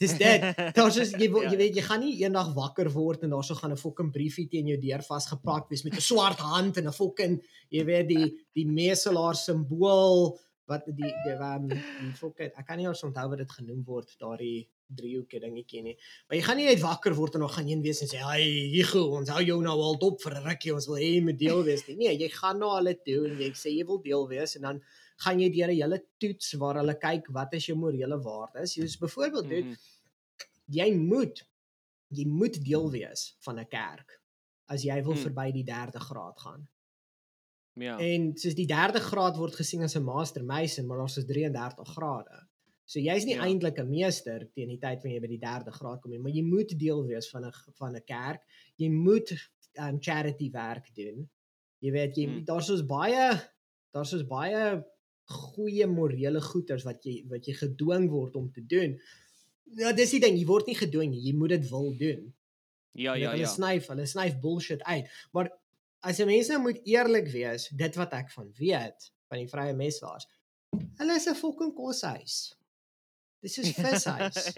[0.00, 0.40] Dis dit.
[0.74, 1.50] Daar's soos jy Ja.
[1.50, 4.66] jy weet jy gaan nie eendag wakker word en daarso gaan 'n fucking briefie teen
[4.68, 8.64] jou deur vasgeplak wees met 'n swart hand en 'n fucking jy weet die die
[8.66, 13.50] meselaar simbool wat die die um, die fucking ek kan nie eens onthou wat dit
[13.50, 15.96] genoem word daardie driehoekie dingetjie nie.
[16.28, 18.70] Maar jy gaan nie net wakker word en dan gaan in wees en sê, "Hey,
[18.72, 21.38] Hugo, ons hou jou nou al dop vir 'n rukkie, ons wil hê jy moet
[21.38, 24.28] deel wees nie." Nee, jy gaan na hulle toe en jy sê jy wil deel
[24.28, 24.82] wees en dan
[25.18, 28.76] gaan jy deur 'n hele toets waar hulle kyk wat is jou morele waardes.
[28.76, 29.76] Jy is byvoorbeeld dit Mhm.
[30.70, 31.42] jy moet
[32.10, 34.20] jy moet deel wees van 'n kerk
[34.68, 35.22] as jy wil Hmm.
[35.22, 36.68] verby die 3de graad gaan.
[37.78, 37.96] Ja.
[37.98, 41.88] En soos die 3de graad word gesien as 'n master mason, maar daar's is 33
[41.94, 42.46] grade.
[42.84, 43.44] So jy's nie Ja.
[43.44, 46.32] eintlik 'n meester teen die tyd wanneer jy by die 3de graad kom nie, maar
[46.32, 48.42] jy moet deel wees van 'n van 'n kerk.
[48.76, 49.32] Jy moet
[49.78, 51.28] um charity werk doen.
[51.80, 52.44] Jy weet jy Hmm.
[52.44, 53.40] daar's soos baie
[53.92, 54.84] daar's soos baie
[55.28, 58.98] goeie morele goeders wat jy wat jy gedwing word om te doen.
[59.76, 62.34] Ja, dis die ding, jy word nie gedwing nie, jy moet dit wil doen.
[62.94, 63.46] Ja, ja, hulle ja.
[63.46, 65.06] snyf, hulle snyf bullshit uit.
[65.32, 65.50] Maar
[66.02, 69.74] as 'n mens nou moet eerlik wees, dit wat ek van weet van die vrye
[69.74, 70.26] meselaars.
[70.98, 72.54] Hulle is 'n fucking koshuis.
[73.42, 74.52] Dis is vishuis.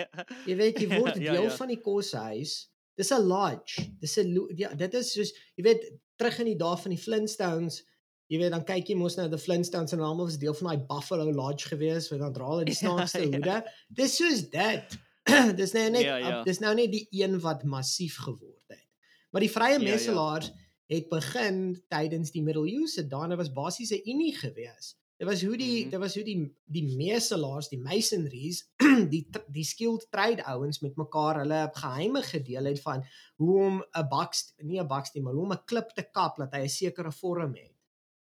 [0.47, 1.57] Jy weet jy word Ja, deel ja.
[1.57, 2.69] van die koshuis.
[2.97, 3.91] Dis 'n lodge.
[4.01, 7.83] Dis 'n ja, dit is soos jy weet terug in die dae van die Flintstones.
[8.31, 10.87] Jy weet dan kyk jy mos nou die Flintstones en almal was deel van daai
[10.87, 13.27] Buffalo Lodge gewees, waar dan dra hulle die Ja, snaakste ja.
[13.27, 13.65] hoede.
[13.89, 14.99] Dis soos dit.
[15.61, 16.43] dis nou net Ja, ja.
[16.45, 18.87] dis nou net die een wat massief geword het.
[19.33, 20.55] Maar die vrye Ja, ja.
[20.91, 21.61] Het begin
[21.93, 24.97] tydens die middeleeuse dit was basies 'n unie gewees.
[25.19, 25.91] Dit was hoe die Mhm.
[25.91, 28.71] dit was hoe die die meselaars, die masonries,
[29.13, 33.05] die die skilled trade ouens met mekaar hulle geheime gedeel het van
[33.37, 36.53] hoe om 'n baks nie 'n baksteen maar hoe om 'n klip te kap dat
[36.55, 37.75] hy 'n sekere vorm het.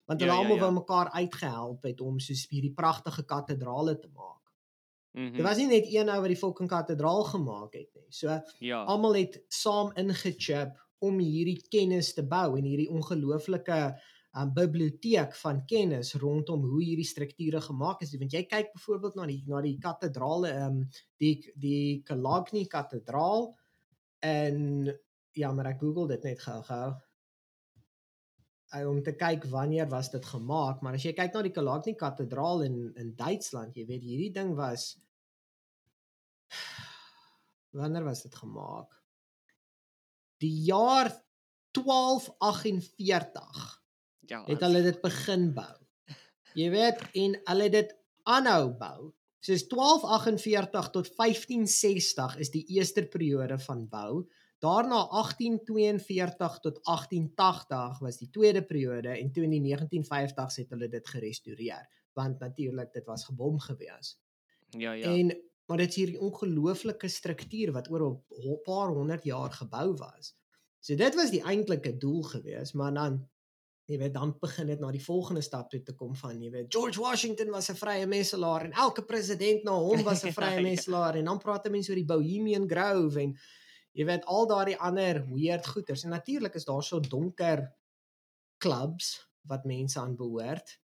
[0.06, 0.66] Want hulle Ja, ja, almal ja.
[0.66, 4.42] wou mekaar uitgehelp het om soos hierdie pragtige kathedrale te maak.
[5.14, 5.36] Mhm.
[5.36, 8.08] Dit was nie net een ou wat die fucking kathedraal gemaak het nie.
[8.10, 8.94] So Ja.
[8.94, 13.80] almal het saam ingechip om hierdie kennis te bou en hierdie ongelooflike
[14.36, 18.14] um, biblioteek van kennis rondom hoe hierdie strukture gemaak is.
[18.20, 20.84] Want jy kyk byvoorbeeld na die na die kathedrale, um,
[21.22, 23.52] die die Calagny kathedraal
[24.26, 24.90] en
[25.36, 26.94] ja, maar ek Google dit net gou-gou.
[28.76, 32.66] Om te kyk wanneer was dit gemaak, maar as jy kyk na die Calagny kathedraal
[32.68, 34.96] in in Duitsland, jy weet hierdie ding was
[37.80, 39.05] wanneer was dit gemaak?
[40.44, 41.10] Die jaar
[41.72, 43.84] 1248
[44.26, 44.44] Ja.
[44.46, 45.76] het hulle dit begin bou.
[46.56, 49.12] Jy weet en hulle het dit aanhou bou.
[49.46, 54.24] Soos 1248 tot 1560 is die eerste periode van bou.
[54.64, 60.90] Daarna 1842 tot 1880 was die tweede periode en toe in die 1950s het hulle
[60.90, 64.16] dit gerestoreer want natuurlik dit was gebom gewees.
[64.70, 65.12] Ja, ja.
[65.12, 70.36] En maar dit is hierdie ongelooflike struktuur wat oor 'n paar honderd jaar gebou was.
[70.80, 73.28] So dit was die eintlike doel gewees, maar dan
[73.86, 76.74] jy weet dan begin dit na die volgende stap toe te kom van jy weet
[76.74, 80.62] George Washington was 'n vrye messelaar en elke president na hom was 'n vrye Ja,
[80.62, 83.38] messelaar en dan praat mense oor die Bohemian Grove en
[83.94, 86.04] jy weet al daardie ander weird goeters.
[86.04, 87.72] En natuurlik is daar so donker
[88.58, 90.80] clubs wat mense aan behoort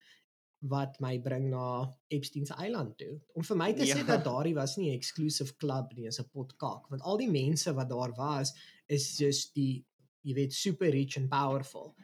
[0.62, 3.18] wat my bring na Epstein se eiland toe.
[3.35, 4.05] Om vir my te sê Ja.
[4.07, 7.73] dat daardie was nie 'n exclusive club nie, is 'n potkak, want al die mense
[7.75, 8.53] wat daar was
[8.88, 9.85] is just die
[10.23, 11.94] jy weet super rich and powerful.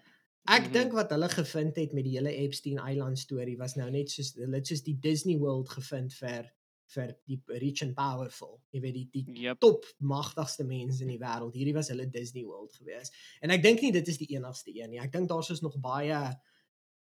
[0.49, 0.73] Ek Mhm.
[0.73, 4.35] dink wat hulle gevind het met die hele Epstein eiland storie was nou net soos
[4.35, 6.51] hulle het soos die Disney World gevind vir
[6.88, 8.61] vir die rich and powerful.
[8.73, 9.61] Jy weet die die Yep.
[9.61, 11.53] top magtigste mense in die wêreld.
[11.55, 13.11] Hierdie was hulle Disney World gewees.
[13.42, 15.01] En ek dink nie dit is die enigste een nie.
[15.01, 16.37] Ek dink daar's is nog baie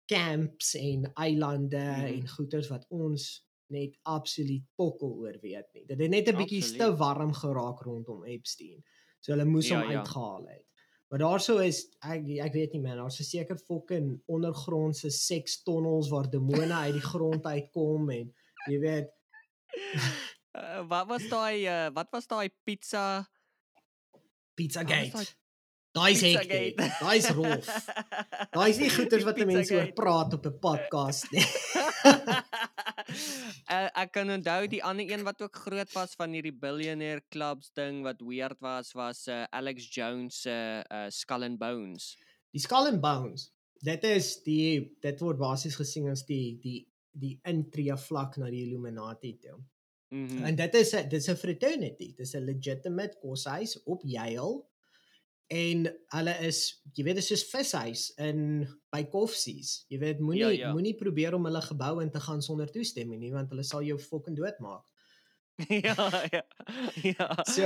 [0.06, 2.06] camps en eilande mm.
[2.12, 3.26] en goeters wat ons
[3.74, 5.84] net absoluut pokkel oor weet nie.
[5.86, 8.84] Dit het net 'n bietjie te warm geraak rondom Epstein.
[9.20, 9.98] So hulle moes Ja, hom ja.
[9.98, 10.64] uitgehaal het.
[11.08, 16.74] Maar daarso is ek ek weet nie man, daar's seker fucking ondergrondse sekstunnels waar demone
[16.74, 18.34] uit die grond uitkom en
[18.68, 19.12] jy weet
[20.56, 23.28] Uh, wat was daai uh, wat was daai pizza
[24.56, 25.36] Pizza Gate.
[25.96, 26.58] Daai Pizzagate?
[26.60, 27.00] hektiek.
[27.00, 27.70] Daai's rof.
[28.56, 31.46] Daai's nie goeters wat 'n mens oor praat op 'n podcast nie.
[33.72, 37.72] uh, ek kan onthou die ander een wat ook groot was van hierdie billionaire clubs
[37.74, 42.16] ding wat weird was was uh, Alex Jones se uh, uh, Skull and Bones.
[42.52, 43.50] Die Skull and Bones.
[43.84, 46.84] Dit is die dit word basies gesien as die die
[47.16, 49.56] die intree vlak na die Illuminati toe.
[50.12, 50.44] Mhm.
[50.44, 52.14] En dit is 'n dis 'n fraternity.
[52.16, 54.64] Dis 'n legitimate koshuis op Yale.
[55.48, 59.84] En hulle is, jy weet, dis soos vishuis in by koffsies.
[59.88, 63.20] Jy weet, moenie Ja, ja, moenie probeer om hulle gebou in te gaan sonder toestemming
[63.20, 64.82] nie, want hulle sal jou fucking doodmaak.
[65.86, 65.94] ja,
[66.32, 66.42] ja.
[67.02, 67.28] Ja.
[67.48, 67.62] So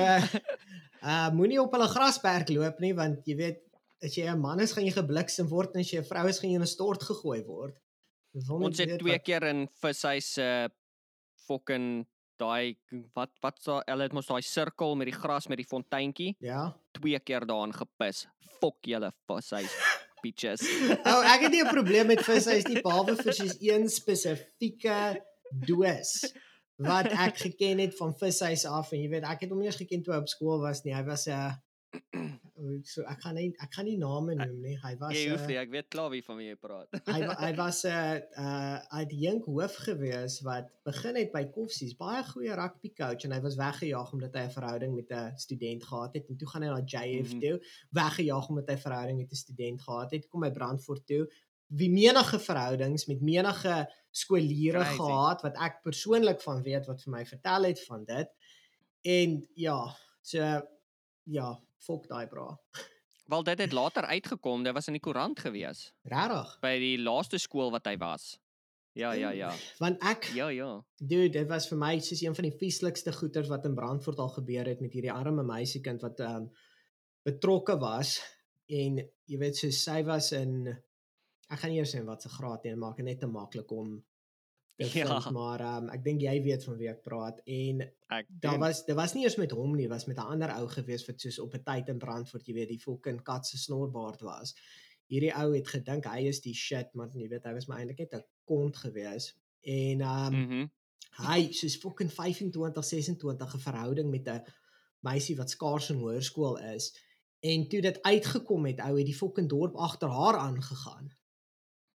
[1.02, 3.62] uh moenie op hulle grasperk loop nie, want jy weet,
[4.04, 6.38] as jy 'n man is, gaan jy gebliksem word en as jy 'n vrou is,
[6.38, 7.80] gaan jy in 'n stort gegooi word.
[8.34, 10.68] Net Ons het twee wat- keer in vishuis se uh,
[11.48, 12.06] fucking
[12.40, 12.76] daai
[13.14, 16.72] wat wat so hulle het mos daai sirkel met die gras met die fonteintjie Ja.
[16.96, 18.26] twee keer daarin gepis.
[18.60, 19.72] Fok julle vishuis
[20.22, 20.60] bitches.
[21.10, 25.20] Oh, ek het nie 'n probleem met vishuis nie behalwe vir soos een spesifieke
[25.66, 26.32] doos
[26.80, 29.76] wat ek geken het van vishuis af en jy weet ek het hom nie eens
[29.80, 30.94] geken toe op skool was nie.
[30.94, 31.56] Hy was 'n
[32.84, 34.74] so ek gaan nie ek gaan nie name noem nie.
[34.82, 36.88] Hy was Jy hoef nie, ek weet klaar wie van wie jy praat.
[37.08, 41.96] hy hy was 'n uh, uh uit Jink hoof gewees wat begin het by Koffsies,
[41.98, 45.84] baie goeie rugby coach en hy was weggejaag omdat hy 'n verhouding met 'n student
[45.84, 47.40] gehad het en toe gaan hy na JF Mhm.
[47.40, 47.56] toe,
[47.90, 51.26] weggejaag omdat hy 'n verhouding met 'n student gehad het, kom hy Brandfort toe.
[51.70, 57.24] Wie menige verhoudings met menige skooliere gehad wat ek persoonlik van weet wat vir my
[57.26, 58.28] vertel het van dit.
[59.02, 59.86] En ja,
[60.22, 60.38] so
[61.24, 62.52] ja, fok daai bra.
[63.30, 66.56] Wel dit het later uitgekom, dit was in die koerant gewees Regtig?
[66.64, 68.32] by die laaste skool wat hy was.
[68.98, 69.52] Ja, ja, ja.
[69.78, 70.84] Want ek Ja, ja.
[70.98, 74.32] Dude, dit was vir my soos een van die vieslikste goeters wat in Brandfort al
[74.34, 76.50] gebeur het met hierdie arme meisiekind wat ehm um,
[77.22, 78.16] betrokke was
[78.66, 78.96] en
[79.28, 80.66] jy weet so sy was in
[81.50, 83.98] ek gaan nie eers sê wat se graad nie, maak dit net te maklik om
[84.88, 85.30] te Ja.
[85.30, 88.96] maar um, ek dink jy weet van wie ek praat en Ek daar was dit
[88.96, 91.54] was nie eers met hom nie, was met 'n ander ou gewees wat soos op
[91.54, 94.54] 'n tyd in Brandfort, jy weet, die fucking kat se snorbaard was.
[95.06, 97.98] Hierdie ou het gedink hy is die shit, maar jy weet hy was maar eintlik
[97.98, 99.34] net 'n kont gewees.
[99.62, 100.70] En um, Mhm.
[101.28, 104.42] hy soos fucking 25, 26 'n verhouding met 'n
[105.02, 106.96] meisie wat skaars in hoërskool is
[107.42, 111.10] en toe dit uitgekom het, ou het die fucking dorp agter haar aangegaan.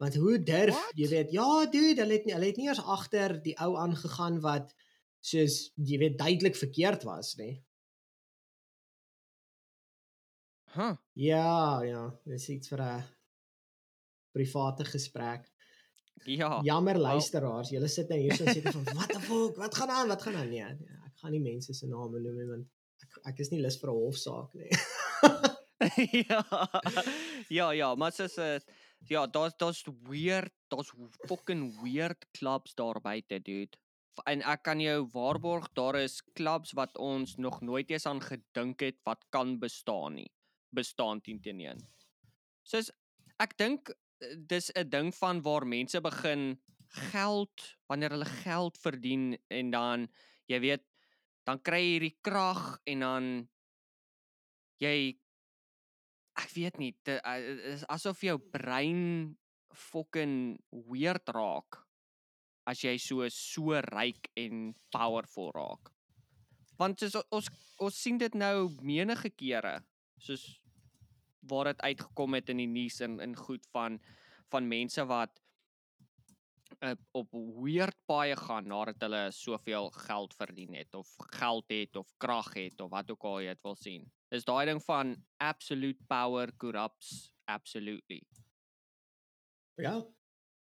[0.01, 0.95] Want hoe durf What?
[0.97, 4.39] jy weet, ja dude, hulle het nie hulle het nie eers agter die ou aangegaan
[4.41, 4.71] wat
[5.21, 7.53] soos jy weet duidelik verkeerd was nie.
[10.73, 10.95] Huh.
[11.13, 13.03] Ja, ja, dis iets vir 'n
[14.33, 15.45] private gesprek.
[16.25, 16.61] Ja.
[16.63, 20.07] Jammer luisteraars, julle sit nou hier so sê van wat the fuck, wat gaan aan?
[20.07, 20.49] Wat gaan aan?
[20.49, 22.67] Nee, nee, ek gaan nie mense se name noem nie want
[23.03, 24.71] ek ek is nie lus vir 'n hofsaak nie.
[26.29, 26.41] ja.
[27.49, 28.61] Ja, ja, maar soos 'n
[29.07, 30.91] ja, daar's daar's weird, daar's
[31.27, 33.77] fucking weird clubs daar buite, dude.
[34.27, 38.83] En ek kan jou waarborg daar is clubs wat ons nog nooit eens aan gedink
[38.83, 40.31] het wat kan bestaan nie.
[40.69, 41.79] Bestaan teen teen een.
[42.63, 42.91] Soos
[43.41, 46.61] ek dink eh, dis 'n ding van waar mense begin
[47.11, 50.07] geld wanneer hulle geld verdien en dan
[50.45, 50.83] jy weet
[51.47, 53.49] dan kry jy hierdie krag en dan
[54.81, 55.20] jy
[56.41, 57.21] ek weet nie dit
[57.73, 59.35] is asof jou brein
[59.71, 61.81] fucking weird raak
[62.69, 65.91] as jy so so ryk en powerful raak.
[66.77, 67.49] Want soos ons
[67.81, 69.79] ons sien dit nou menige kere
[70.21, 70.43] soos
[71.49, 73.97] waar dit uitgekom het in die nuus en in goed van
[74.51, 75.39] van mense wat
[76.83, 82.11] uh, op weird paaie gaan nadat hulle soveel geld verdien het of geld het of
[82.21, 84.09] krag het of wat ook al jy dit wil sien.
[84.31, 88.21] Dis daai ding van absolute power corrupts absolutely.
[89.75, 89.99] ja.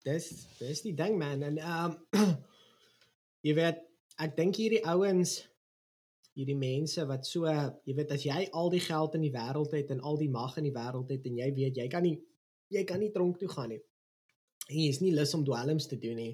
[0.07, 0.29] Dis
[0.61, 2.37] dis die ding man en ehm um,
[3.47, 3.81] jy weet
[4.23, 5.41] ek dink hierdie ouens
[6.37, 9.91] hierdie mense wat so jy weet as jy al die geld in die wêreld het
[9.91, 12.15] en al die mag in die wêreld het en jy weet jy kan nie
[12.71, 13.83] jy kan nie tronk toe gaan nie.
[14.69, 16.33] En jy is nie lus om dwelms te doen nie.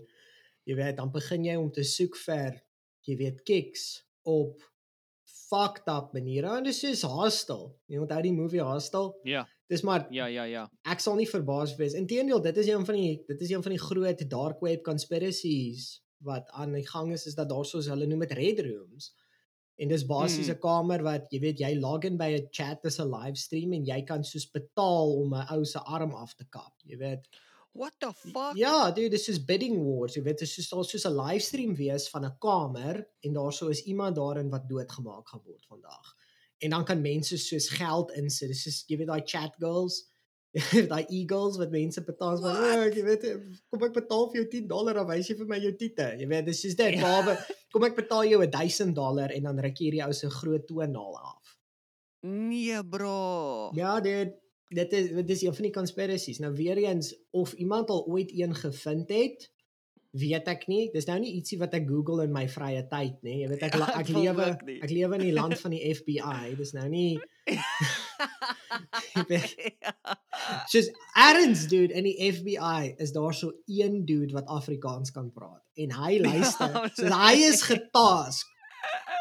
[0.69, 2.61] Jy weet dan begin jy om te soek vir
[3.09, 3.87] jy weet kicks
[4.29, 4.61] op
[5.53, 7.67] fucked up maniere en dis soos Hostel.
[7.93, 9.13] Jy onthou die movie Hostel?
[9.29, 10.67] Ja, Dis maar ja, ja, ja.
[10.85, 11.95] ek sal nie verbaas wees.
[11.97, 16.01] Inteendeel, dit is een van die dit is een van die groot dark web conspiracies
[16.23, 19.13] wat aan die gang is is dat daar soos hulle noem dit red rooms.
[19.81, 20.61] En dis basies 'n Mm.
[20.61, 24.03] kamer wat jy weet jy log in by 'n chat dis 'n livestream en jy
[24.05, 26.75] kan soos betaal om 'n ou se arm af te kap.
[26.85, 27.27] Jy weet.
[27.73, 28.57] What the fuck?
[28.57, 30.15] Ja, dude, dis soos bidding wars.
[30.19, 33.53] Jy weet, dit is soos daar soos 'n livestream wees van 'n kamer en daar
[33.53, 36.15] sou is iemand daarin wat doodgemaak gaan word vandag.
[36.59, 38.49] En dan kan mense soos geld insit.
[38.49, 40.11] Dis soos jy weet daai chat girls,
[40.93, 42.77] daai eagles wat mense betaal van, What?
[42.77, 43.25] "O, jy weet,
[43.71, 46.29] kom ek betaal vir jou 10 dollar of wys jy vir my jou tiete." Jy
[46.29, 49.85] weet, dis soos dit, maar kom ek betaal jou 1000 dollar en dan ruk jy
[49.91, 51.57] hierdie ou se groot toonaal af.
[52.21, 53.71] Nee, bro.
[53.75, 54.42] Ja, dit
[54.75, 56.39] dit is dit is een van die conspiracies.
[56.43, 59.51] Nou weer eens of iemand al ooit een gevind het,
[60.13, 60.91] weet ek nie.
[60.93, 63.39] Dis nou nie ietsie wat ek Google in my vrye tyd nie.
[63.43, 66.55] Jy weet ek Ja, ek lewe ek lewe in die land van die FBI.
[66.59, 67.21] Dis nou nie
[69.13, 69.55] Jy weet.
[69.83, 69.95] Ja.
[71.69, 76.19] dude in die FBI is daar so een dude wat Afrikaans kan praat en hy
[76.21, 76.73] luister.
[76.73, 78.47] Ja, so hy is getask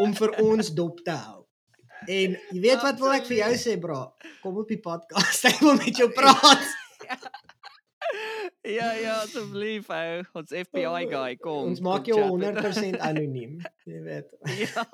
[0.01, 1.45] om vir ons dop te hou.
[2.07, 4.13] En jy weet wat wil ek vir jou sê bro?
[4.41, 5.45] Kom op die podcast.
[5.51, 6.63] Ek wil met jou praat.
[8.65, 10.21] Ja, ja, asseblief ou.
[10.37, 11.69] Ons FBI guy, kom.
[11.71, 13.55] Ons maak jou chat met- 100% anoniem,
[13.89, 14.33] jy weet.
[14.61, 14.85] Ja.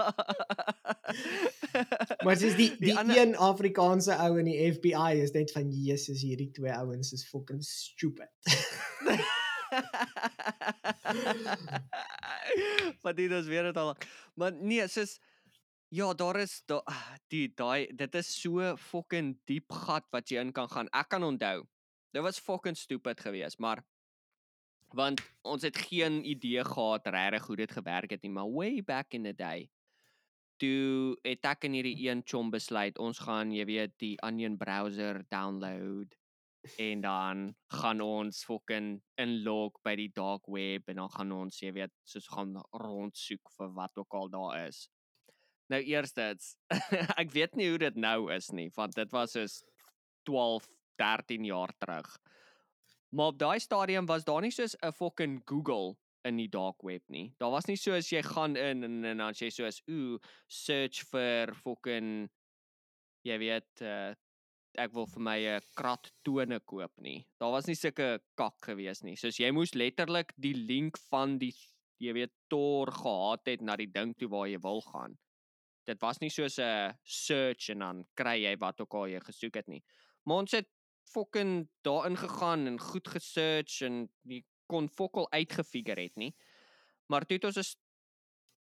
[2.24, 5.72] Maar dis die die, Die ander- een Afrikaanse ou in die FBI is net van
[5.72, 8.32] Jesus, hierdie twee ouens is fucking stupid.
[13.04, 13.96] Wat dit is weer dit al.
[14.40, 15.18] Maar nee, soos
[15.90, 16.84] ja, daar is daar
[17.32, 20.90] die daai dit is so fucking diep gat wat jy in kan gaan.
[20.94, 21.64] Ek kan onthou.
[22.14, 23.84] Dit was fucking stupid geweest, maar
[24.96, 29.14] want ons het geen idee gehad regtig hoe dit gewerk het nie, maar way back
[29.14, 29.68] in the day
[30.62, 35.22] toe het ek en hierdie een chom besluit ons gaan, jy weet, die Onion browser
[35.34, 36.16] download
[36.82, 37.44] en dan
[37.80, 42.28] gaan ons fucking inlog by die dark web en dan gaan ons jy weet soos
[42.34, 44.88] gaan rondsoek vir wat ook al daar is.
[45.68, 46.56] Nou eerstens,
[47.22, 49.62] ek weet nie hoe dit nou is nie, want dit was soos
[50.30, 50.68] 12,
[51.00, 52.08] 13 jaar terug.
[53.16, 55.96] Maar op daai stadium was daar nie soos 'n fucking Google
[56.28, 57.34] in die dark web nie.
[57.40, 61.54] Daar was nie soos jy gaan in en en dan jy soos ooh search vir
[61.56, 62.30] fucking
[63.28, 64.14] jy weet uh,
[64.78, 67.26] ek wil vir my 'n krat tone koop nie.
[67.40, 69.16] Daar was nie sulke kak gewees nie.
[69.16, 71.54] Soos jy moes letterlik die link van die
[72.00, 75.18] jy weet Tor gehad het na die ding toe waar jy wil gaan.
[75.88, 79.56] Dit was nie soos 'n search en dan kry jy wat ook al jy gesoek
[79.56, 79.84] het nie.
[80.26, 80.68] Maar ons het
[81.14, 86.36] fucking daarin gegaan en goed gesearch en die kon fokol uitgefigure het nie.
[87.08, 87.78] Maar toe het ons 'n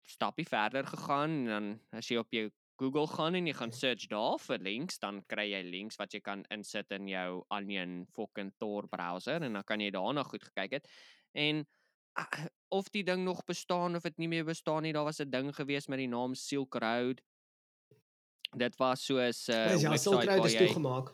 [0.04, 4.06] stappie verder gegaan en dan as jy op jou Google gaan en jy gaan search
[4.06, 8.52] daar vir links, dan kry jy links wat jy kan insit in jou Onion fucking
[8.58, 10.86] Tor browser en dan kan jy daarna goed gekyk het.
[11.34, 11.66] En
[12.68, 15.54] of die ding nog bestaan of dit nie meer bestaan nie, daar was 'n ding
[15.54, 17.20] gewees met die naam Silk Road.
[18.56, 21.12] Dit was soos 'n uh, Dis ja, website Silkroad waar is toegemaak.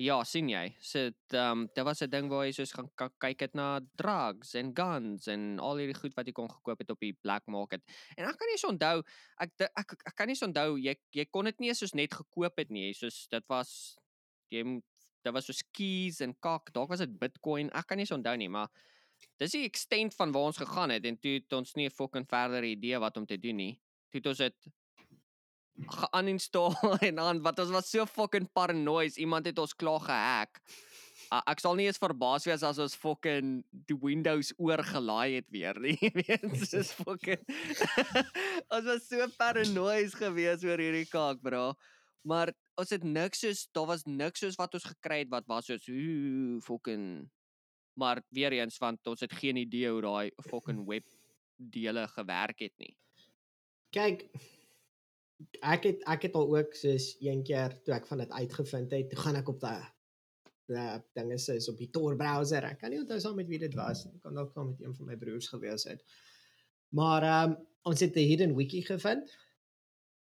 [0.00, 0.72] Ja, sien jy.
[0.80, 4.54] So dit um dit was 'n ding waar jy soos gaan kyk het na drugs
[4.54, 7.82] en guns en al hierdie goed wat jy kon gekoop het op die black market.
[8.16, 9.02] En ek kan nie eens onthou
[9.38, 12.14] ek ek ek kan nie eens onthou jy jy kon dit nie eens soos net
[12.14, 12.92] gekoop het nie.
[12.94, 13.98] Soos dit was
[14.50, 14.80] jy
[15.22, 16.72] dit was soos keys en kak.
[16.72, 17.70] Dalk was dit Bitcoin.
[17.70, 18.68] Ek kan nie eens onthou nie, maar
[19.42, 22.26] dis die extent van waar ons gegaan het en toe het ons nie 'n fucking
[22.28, 23.80] verdere idee wat om te doen nie.
[24.10, 24.72] Toe het ons dit
[25.88, 26.74] ge-uninstall
[27.08, 29.16] en dan wat ons was so fucking paranoid.
[29.16, 30.60] Iemand het ons klaar gehack.
[31.32, 35.78] Uh, ek sal nie eens verbaas wees as ons fucking die Windows oorgelaai het weer
[35.80, 35.96] nie.
[36.02, 37.40] Jy weet, soos fucking
[38.74, 41.72] Ons was so paranoid gewees oor hierdie kaak, bro.
[42.28, 45.68] Maar ons het niks soos daar was niks soos wat ons gekry het wat was
[45.70, 47.30] soos ooh fucking
[47.94, 51.04] maar weer eens want ons het geen idee hoe daai fucking web
[51.56, 52.96] dele gewerk het nie.
[53.92, 54.30] Kyk,
[55.62, 59.10] ek het ek het al ook soos een keer toe ek van dit uitgevind het,
[59.10, 59.82] toe gaan ek op daai
[60.72, 62.64] daai dinge is op die Tor browser.
[62.64, 64.04] Ek kan nie onthou saam met wie dit was.
[64.08, 66.02] Dit kan dalk saam met een van my broers gewees het.
[66.96, 69.32] Maar ehm um, ons het 'n hidden wiki gevind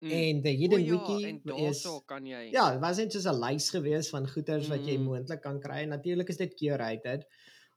[0.01, 0.11] Mm.
[0.11, 3.39] en die O hidden ja, wiki is kan jy Ja, dit was net soos 'n
[3.39, 5.03] lys gewees van goeders wat jy Mm.
[5.03, 5.83] moontlik kan kry.
[5.85, 7.25] Natuurlik is dit curated,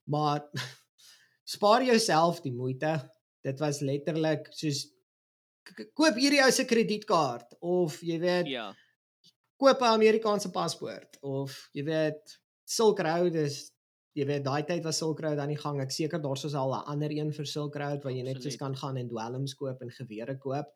[0.05, 0.45] maar
[1.55, 2.97] spaar jouself die moeite.
[3.43, 4.87] Dit was letterlik soos
[5.95, 8.71] koop hierdie ou se kredietkaart of jy weet ja.
[9.61, 13.71] koop 'n Amerikaanse paspoort of jy weet Silk Road is
[14.19, 15.81] jy weet daai tyd was Silk Road aan die gang.
[15.81, 18.57] Ek seker daar's soos al 'n ander een vir Silk Road waar jy net soos
[18.57, 20.69] kan gaan en dwelms koop en gewere koop.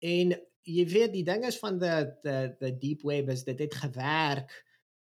[0.00, 3.74] En jy weet die ding is van die die die deep web is dit het
[3.74, 4.52] gewerk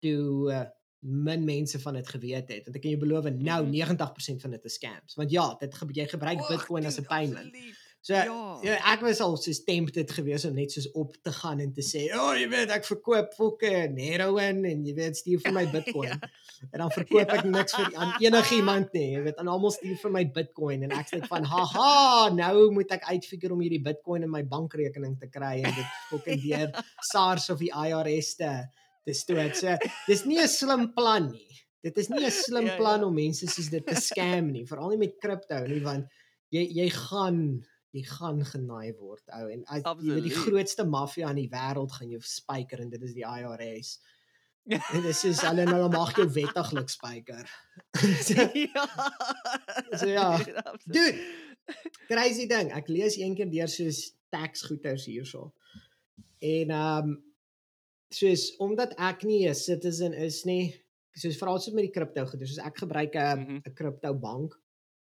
[0.01, 0.65] toe uh,
[1.09, 2.63] min mense van dit geweet het.
[2.67, 3.71] Want ek kan jou beloof nou Mhm.
[3.71, 5.15] 90% van dit is scams.
[5.15, 7.45] Want ja, dit jy gebruik Ag, Bitcoin as 'n dude, payment.
[7.47, 7.75] absoluut.
[8.01, 8.57] So Ja.
[8.61, 11.81] ja, ek was al so tempted geweest om net soos op te gaan en te
[11.81, 15.65] sê, "O, oh, jy weet, ek verkoop fucking heroin en jy weet, stuur vir my
[15.75, 16.19] Bitcoin." Ja.
[16.71, 17.35] En dan verkoop Ja.
[17.37, 19.11] ek niks vir aan enigiemand nie.
[19.11, 22.91] Jy weet, aan almal stuur vir my Bitcoin en ek sê van, "Haha, nou moet
[22.91, 27.49] ek uitfigure om hierdie Bitcoin in my bankrekening te kry en dit fucking deur SARS
[27.49, 28.67] of die IRS te
[29.07, 29.77] te stoot." So,
[30.07, 31.45] dis nie 'n slim plan nie.
[31.83, 32.77] Dit is nie 'n slim Ja, ja.
[32.77, 36.05] plan om mense soos dit te scam nie, veral nie met kripto nie, want
[36.51, 37.63] jy jy gaan
[37.95, 41.91] jy gaan genaai word ou en as jy weet die grootste maffia in die wêreld
[41.95, 43.97] gaan jou spyker en dit is die IRS.
[44.67, 47.47] En dis is hulle nou mag jou wettiglik spyker.
[48.27, 48.33] so,
[48.67, 48.83] ja.
[49.97, 50.93] So ja, Dude, absoluut.
[50.93, 51.17] dude,
[52.09, 52.71] crazy ding.
[52.75, 55.53] Ek lees eendag deur soos tax goeters hierso.
[56.39, 57.23] En ehm um,
[58.13, 60.73] soos omdat ek nie 'n citizen is nie,
[61.15, 63.61] soos veral soos met die kripto goeders, soos ek gebruik 'n Mhm.
[63.65, 64.53] 'n kripto bank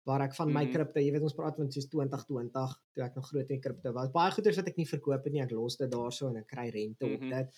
[0.07, 0.73] waar ek van my Mhm.
[0.73, 4.09] kripto, jy weet ons praat van soos 2020 toe ek nog groot in kripto was.
[4.11, 6.69] Baie goeders wat ek nie verkoop het nie, ek los dit daarso en ek kry
[6.71, 7.31] rente op Mhm.
[7.31, 7.49] dit.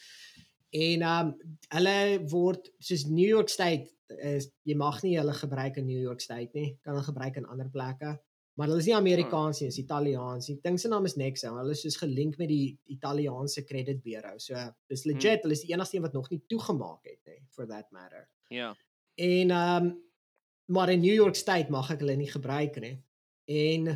[0.72, 1.34] En ehm um,
[1.72, 3.88] hulle word soos New York State
[4.22, 6.78] is jy mag nie hulle gebruik in New York State nie.
[6.82, 8.18] Kan hulle gebruik in ander plekke.
[8.58, 10.48] Maar hulle is nie Amerikaans nie, dis Italiaans.
[10.50, 11.52] Die ding se naam is Nexo.
[11.60, 14.34] Hulle is soos gelink met die Italiaanse kredietburo.
[14.42, 14.58] So
[14.90, 17.86] dis legit, hulle is die enigste een wat nog nie toegemaak het nie for that
[17.94, 18.26] matter.
[18.50, 18.72] Ja.
[19.14, 19.96] En ehm um,
[20.68, 22.96] maar in New York State mag ek hulle nie gebruik nie.
[23.46, 23.86] En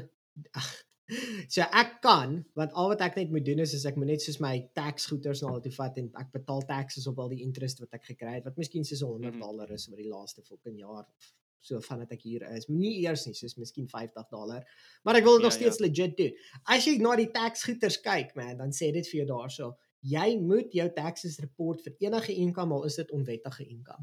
[1.55, 4.23] so ek kan, want al wat ek net moet doen is is ek moet net
[4.25, 7.43] soos my tax goeders na hulle toe vat en ek betaal taxes op al die
[7.45, 9.43] interest wat ek gekry het wat miskien soos 100 Mhm.
[9.45, 11.33] dollar is oor die laaste fucking jaar of
[11.63, 12.67] so vandat ek hier is.
[12.69, 14.65] Nie eers nie, soos miskien 50 dollar.
[15.07, 16.33] Maar ek wil dit nog Ja, steeds legit doen.
[16.67, 20.33] As jy na die tax goeders kyk, man, dan sê dit vir jou daarso, jy
[20.43, 24.03] moet jou taxes report vir enige inkom al is dit onwettige inkom.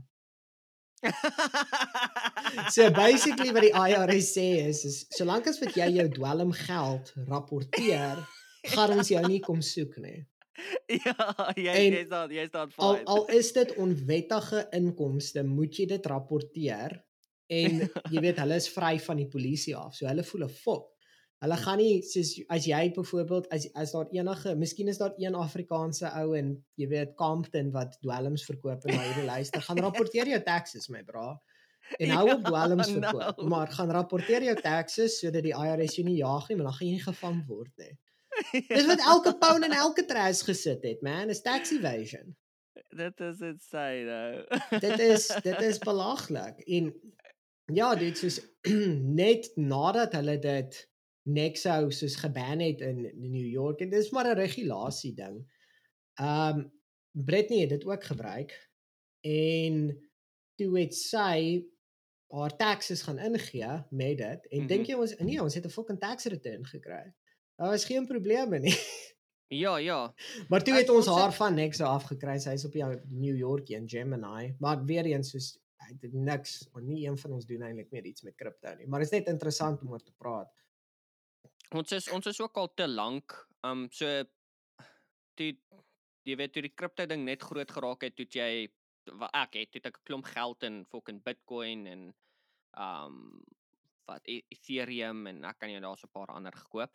[2.74, 7.12] So basically wat die IRS sê is is solank as wat jy jou dwelm geld
[7.30, 8.20] rapporteer,
[8.74, 10.20] gaan ons jou nie kom soek nie.
[10.92, 11.16] ja,
[11.56, 13.06] jy En jy staan jy staan Al fine.
[13.16, 16.98] al is dit onwettige inkomste, moet jy dit rapporteer
[17.50, 17.84] en
[18.14, 19.96] jy weet hulle is vry van die polisie af.
[19.98, 20.88] So hulle voel 'n fok.
[21.40, 25.38] Hulle gaan nie soos as jy byvoorbeeld as as daar enige, miskien is daar een
[25.40, 30.28] Afrikaanse ou in jy weet Compton wat dwelms verkoop en na hierdie luister, gaan rapporteer
[30.28, 31.32] jou taxes my bra.
[32.04, 33.48] En hou op Ja, dwelms verkoop, no.
[33.50, 36.88] maar gaan rapporteer jou taxes sodat die IRS jou nie jag nie, maar dan gaan
[36.88, 37.96] jy nie gevang word nie.
[38.76, 42.36] Dis wat elke pound in elke trash gesit het, man, is tax evasion.
[42.96, 44.04] Dit is insane.
[44.06, 44.80] nou.
[44.80, 46.94] dit is dit is belaglik en
[47.74, 48.40] ja dit soos
[49.22, 50.88] net nadat hulle dit
[51.30, 55.46] Nexo soos geban het in New York en dis maar 'n regulasie ding.
[56.22, 56.72] Um
[57.12, 58.54] Britney het dit ook gebruik
[59.22, 59.98] en
[60.56, 61.66] toe het sy
[62.32, 64.68] haar taxes gaan ingee met dit en Mhm.
[64.68, 67.14] dink jy ons nee ons het 'n fucking tax return gekry.
[67.58, 68.76] Daar was geen probleme nie.
[69.48, 70.14] ja, ja.
[70.50, 72.38] Maar toe Ek het ons wil sê- haar van Nexo afgekry.
[72.40, 75.58] Sy's op jou New York en Gemini, maar weer eens soos
[75.90, 78.88] het niks, maar nie een van ons doen eintlik meer iets met kripto nie.
[78.88, 80.52] Maar is net interessant om oor te praat.
[81.76, 83.36] Ons is ons is ook al te lank.
[83.66, 84.24] Um so
[85.38, 85.54] toe
[86.28, 88.68] jy weet toe die kripto ding net groot geraak het, toe jy
[89.20, 92.14] wat ek het, toe ek 'n klomp geld in fucking Bitcoin en
[92.78, 93.44] um
[94.10, 96.92] wat E- Ethereum en ek kan jy daar's 'n paar ander gekoop.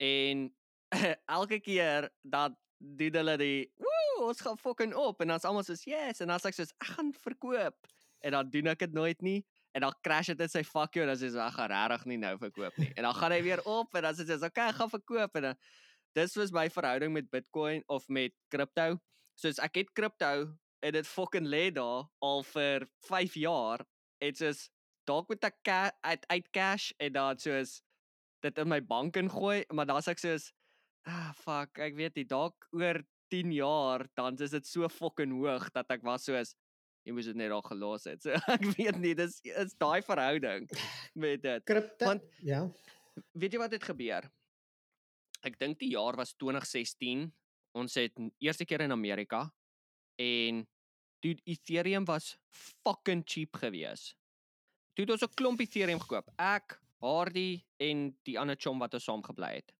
[0.00, 0.54] En
[1.38, 5.84] elke keer dat doen hulle die woe, ons gaan fucking op en dan's almal soos
[5.84, 7.88] yes en dan's ek soos ek gaan verkoop
[8.26, 9.40] en dan doen ek dit nooit nie
[9.76, 12.20] en dan crash dit in sy fuck jou en dan sê hy gaan regtig nie
[12.20, 12.88] nou verkoop nie.
[12.96, 15.50] En dan gaan hy weer op en dan sê hy okay, ek gaan verkoop en
[15.50, 15.58] dan
[16.16, 18.96] dis was my verhouding met Bitcoin of met kripto.
[19.36, 20.32] Soos ek het kripto
[20.80, 23.84] en dit fucking lê daar al vir 5 jaar.
[24.22, 24.70] Dit is
[25.06, 27.82] dalk ek ca uit uit cash en dan soos
[28.42, 30.50] dit in my bank ingooi, maar dan's ek soos
[31.06, 35.68] ah fuck, ek weet nie dalk oor 10 jaar dan is dit so fucking hoog
[35.74, 36.54] dat ek was soos
[37.06, 38.22] jy moes dit net al gelos het.
[38.26, 40.66] So ek weet nie, dis is daai verhouding
[41.14, 41.64] met dit.
[41.68, 42.64] Kripto Want- ja.
[43.32, 44.26] Weet jy wat het gebeur?
[45.46, 47.30] Ek dink die jaar was 2016.
[47.76, 49.46] Ons het eerste keer in Amerika
[50.20, 50.64] en
[51.20, 52.36] toe Ethereum was
[52.82, 54.14] fucking cheap gewees.
[54.96, 56.30] Toe het ons 'n klomp Ethereum gekoop.
[56.38, 59.72] Ek, Hardy en die ander chom wat ons saam gebly het.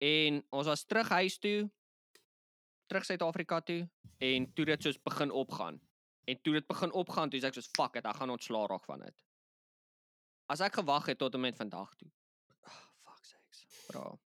[0.00, 1.70] En ons was terug huis toe,
[2.88, 3.88] terug Suid-Afrika toe
[4.18, 5.80] en toe dit soos begin opgaan.
[6.28, 8.84] En toe dit begin opgaan, toe sê ek soos fuck it, ek gaan ontslaa raak
[8.88, 9.22] van dit.
[10.52, 12.08] As ek gewag het tot en met vandag toe.
[12.68, 13.62] Oh, fuck sakes.
[13.88, 14.18] Bro.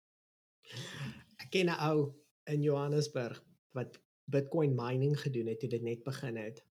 [1.42, 2.12] Ek ken 'n ou
[2.50, 3.38] in Johannesburg
[3.78, 4.00] wat
[4.30, 6.62] Bitcoin mining gedoen het toe dit net begin het.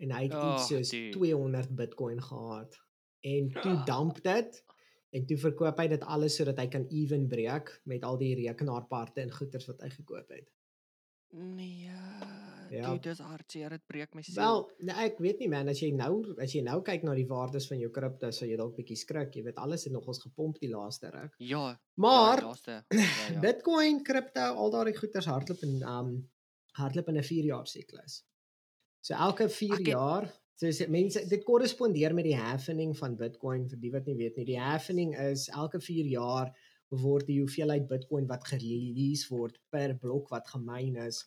[0.00, 1.10] en hy het Oh, iets soos dude.
[1.16, 2.76] 200 Bitcoin gehad
[3.26, 3.84] en toe Ah.
[3.86, 4.64] dump dit
[5.10, 9.20] en toe verkoop hy dit alles sodat hy kan even breek met al die rekenaarparte
[9.20, 10.52] en goederes wat hy gekoop het.
[11.34, 11.90] Nee.
[12.70, 12.78] Ja.
[12.78, 12.90] Ja.
[12.90, 14.34] Dude, dis hartseer, dit breek my siel.
[14.34, 17.26] Wel, nee, ek weet nie man, as jy nou as jy nou kyk na die
[17.26, 19.34] waardes van jou kripto, sal jy dalk bietjie skrik.
[19.36, 21.34] Jy weet alles het nogals gepomp die laaste ruk.
[21.38, 23.40] ja, Maar ja, laaste, ja, ja.
[23.40, 26.28] Bitcoin, kripto, al daardie goederes hardloop in um
[26.78, 28.24] hardloop in 'n 4 jaar siklus.
[29.00, 33.68] So elke 4 Ek het- jaar, soos mense dit korrespondeer met die heffening van Bitcoin
[33.68, 34.44] vir die wat nie weet nie.
[34.44, 36.52] Die heffening is elke 4 jaar
[36.90, 41.24] word die hoeveelheid Bitcoin wat gerelease word per blok wat gemyn is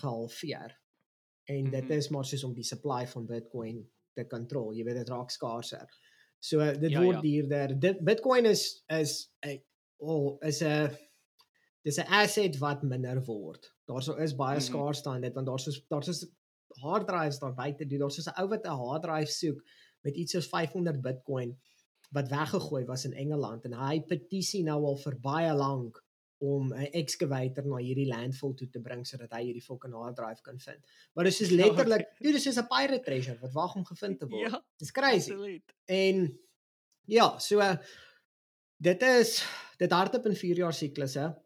[0.00, 0.76] gehalveer.
[1.50, 1.92] En dit Mhm.
[1.98, 3.82] is maar soos om die supply van Bitcoin
[4.14, 4.72] te kontrol.
[4.76, 5.88] Jy weet dit raak skaarser.
[6.40, 7.20] So dit Ja, word ja.
[7.22, 7.74] duurder.
[7.80, 9.60] Dit Bitcoin is is 'n
[9.98, 10.90] oh, is 'n
[11.84, 13.72] dis 'n asset wat minder word.
[13.86, 14.64] Daarso is baie Mhm.
[14.64, 16.26] skaars aan dit want daar's so daar's so
[16.80, 17.86] hard drives daar buite.
[17.86, 19.60] Daar's so 'n ou wat 'n hard drive soek
[20.02, 21.58] met iets soos 500 Bitcoin
[22.12, 25.98] wat weggegooi was in Engeland en hy petisie nou al vir baie lank
[26.40, 30.42] om 'n excavator na hierdie landfill toe te bring sodat hy hierdie fucking hard drive
[30.42, 30.80] kan vind.
[31.14, 32.16] Maar dit is Ja, letterlik, okay.
[32.18, 34.50] dude, dit is 'n pirate treasure wat wag om gevind te word.
[34.50, 35.30] Ja, Dis crazy.
[35.32, 35.74] absoluut.
[35.86, 36.38] En
[37.04, 37.76] ja, so uh,
[38.76, 39.44] dit is
[39.78, 41.36] dit hardop in 4 jaar siklusse.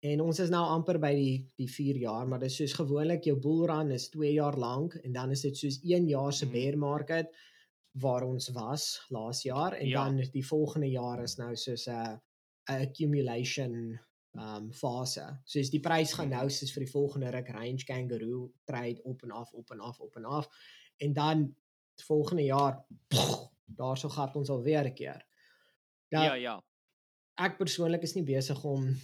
[0.00, 3.36] En ons is nou amper by die die 4 jaar, maar dis soos gewoonlik jou
[3.36, 6.52] bull run is 2 jaar lank en dan is dit soos 1 jaar se Mhm.
[6.52, 7.26] bear market
[8.00, 10.04] waar ons was laas jaar en Ja.
[10.04, 12.20] dan die volgende jaar is nou soos 'n
[12.70, 13.98] 'n accumulation
[14.38, 15.24] um fase.
[15.44, 16.50] Soos die prys gaan nou Mhm.
[16.50, 20.16] soos vir die volgende ruk range kangaroo trade op en af op en af op
[20.16, 20.48] en af
[20.98, 21.54] en dan
[22.06, 22.84] volgende jaar
[23.66, 25.24] daarso gaan ons alweer 'n keer.
[26.10, 26.62] Nou, Ja, ja.
[27.38, 28.96] ek persoonlik is nie besig om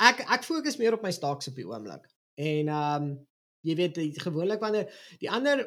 [0.00, 2.08] ek ek fokus meer op my stocks op die oomblik.
[2.34, 3.26] En um,
[3.62, 5.66] jy weet gewoonlik wanneer die ander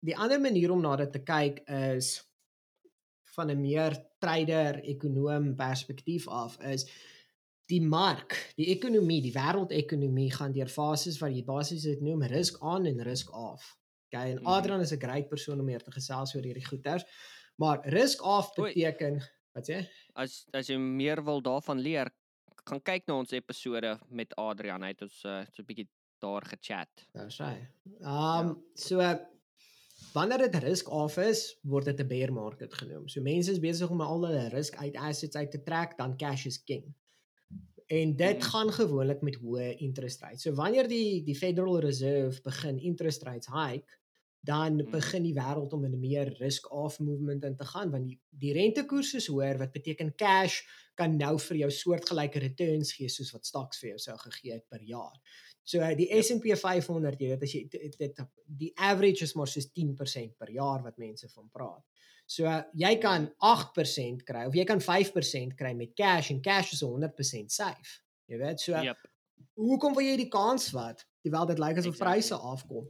[0.00, 2.22] die ander manier om na dit te kyk is
[3.34, 6.86] van 'n meer trader ekonom perspektief af is
[7.66, 12.62] die mark, die ekonomie, die wêreldekonomie gaan deur fases wat jy basies dit noem risk
[12.62, 13.76] on en risk off.
[14.12, 14.46] Okay, en Mhm.
[14.46, 17.04] Adrian is 'n great persoon om meer te gesels oor hierdie goeters.
[17.56, 18.22] Maar risk
[18.58, 18.72] Oei.
[18.74, 19.22] beteken
[19.54, 19.86] wat sê?
[20.14, 22.10] As as jy meer wil daarvan leer,
[22.68, 24.82] gaan kyk na ons episode met Adrian.
[24.82, 25.88] Hy het ons uh, so 'n bietjie
[26.20, 26.88] daar gechat.
[27.14, 27.66] Nou sê.
[28.00, 28.98] Ehm um, so
[30.14, 33.08] wanneer dit risk off is, word dit 'n bear market genoem.
[33.08, 36.46] So mense is besig om al hulle risk uit assets uit te trek, dan cash
[36.46, 36.94] is king.
[37.86, 38.48] En dit Mhm.
[38.50, 40.42] gaan gewoonlik met hoë interest rates.
[40.42, 43.92] So wanneer die die Federal Reserve begin interest rates hike,
[44.40, 44.90] dan Mhm.
[44.90, 48.20] begin die wêreld om in 'n meer risk off movement in te gaan want die
[48.30, 50.62] die rentekoers is hoër wat beteken cash
[50.94, 54.68] kan nou vir jou soortgelyke returns gee soos wat stocks vir jou sou gegee het
[54.68, 55.14] per jaar.
[55.64, 56.22] So uh, die Yep.
[56.24, 60.50] S&P 500, jy weet as jy dit, dit die average is maar soos 10% per
[60.50, 61.82] jaar wat mense van praat.
[62.26, 66.72] So uh, jy kan 8% kry of jy kan 5% kry met cash en cash
[66.72, 68.00] is 100% safe.
[68.28, 68.96] Jy weet, so Yep.
[69.56, 72.12] hoekom wil jy die kans vat terwyl dit lyk asof Exactly.
[72.12, 72.86] pryse afkom?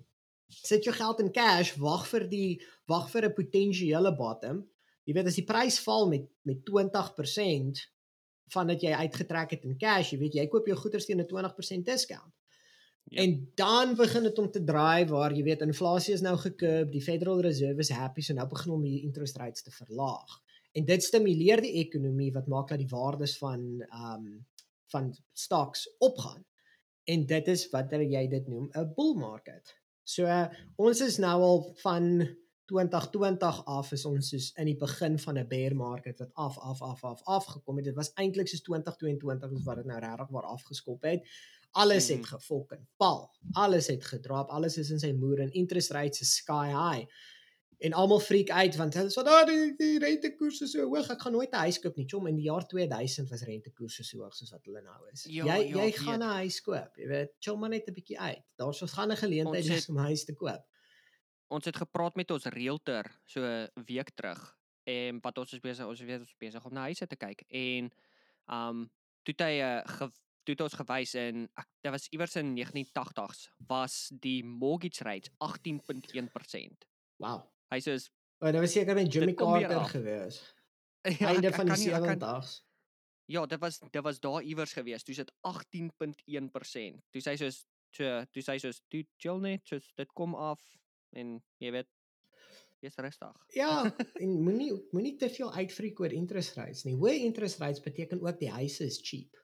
[0.51, 4.65] Sit jou geld in cash, wag vir die wag vir 'n potensiële bottom.
[5.07, 7.79] Jy weet as die prys val met met 20%
[8.55, 11.27] van dat jy uitgetrek het in cash, jy weet jy koop jou goeder teen 'n
[11.27, 12.33] 20% discount.
[13.15, 13.23] Yep.
[13.23, 17.03] En dan begin dit om te draai waar jy weet inflasie is nou gekurb, die
[17.03, 20.41] Federal Reserve is happy so nou begin om die interest rates te verlaag.
[20.75, 24.43] En dit stimuleer die ekonomie wat maak dat die waardes van ehm um,
[24.95, 26.45] van stocks opgaan.
[27.05, 29.75] En dit is wat jy dit noem 'n bull market.
[30.03, 30.47] So uh,
[30.77, 32.29] ons is nou al van
[32.65, 36.83] 2020 af is ons soos in die begin van 'n bear market wat af af
[36.83, 37.85] af af afgekom het.
[37.85, 41.23] Dit was eintlik soos 2022 is wat dit nou regtig waar afgeskop het.
[41.75, 42.27] Alles het Mhm.
[42.35, 43.31] gefokken pal.
[43.53, 44.49] Alles het gedrop.
[44.51, 47.07] Alles is in sy moer en interest rates is sky high.
[47.85, 51.11] En almal freak uit want hulle sê, "Ag, die, die rentekoers is so hoog.
[51.11, 54.19] Ek gaan nooit 'n huis koop nie." Chom, in die jaar 2000 was rentekoerse so
[54.19, 55.25] hoog soos wat hulle nou is.
[55.29, 55.97] Ja, jy ja, jy weet.
[55.99, 57.31] gaan 'n huis koop, jy weet.
[57.41, 58.43] Chill maar net 'n bietjie uit.
[58.57, 60.65] Daar's ons gaan 'n geleentheid Ons het- om 'n huis te koop.
[61.51, 64.57] Ons het gepraat met ons realtor so 'n week terug.
[64.87, 67.91] En wat ons is besig, ons is weer besig om na huise te kyk en
[68.49, 68.91] um
[69.25, 70.11] toe het hy uh, ge,
[70.45, 75.31] toe het ons gewys in ek dit was iewers in 1980s was die mortgage rate
[75.41, 76.87] 18.1%.
[77.23, 77.43] Wow.
[77.73, 77.97] Hy sê
[78.45, 80.41] O, dit was seker met Jimmy Carter gewees.
[81.21, 82.63] ja, Einde ek- van die kan nie- ek kan- 70s.
[83.27, 85.03] Ja, dit was dit was daar iewers gewees.
[85.05, 87.01] Toe sit 18.1%.
[87.11, 87.63] Toe sê hy soos
[87.95, 90.61] so toe sê hy soos toe chill net, soos dit kom af
[91.17, 91.89] en jy weet
[92.85, 93.33] jy's rustig.
[93.57, 93.85] Ja,
[94.23, 96.97] en moenie moenie te veel uitfreak oor interest rates nie.
[97.01, 99.39] Hoë interest rates beteken ook die huise is cheap.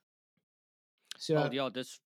[1.20, 1.98] So Wel ja, dis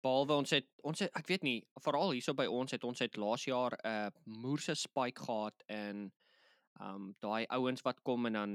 [0.00, 3.18] behalwe ons het ons het ek weet nie, veral hierso by ons het ons het
[3.20, 6.08] laas jaar 'n uh, moerse spike gehad in
[6.80, 8.54] um daai ouens wat kom en dan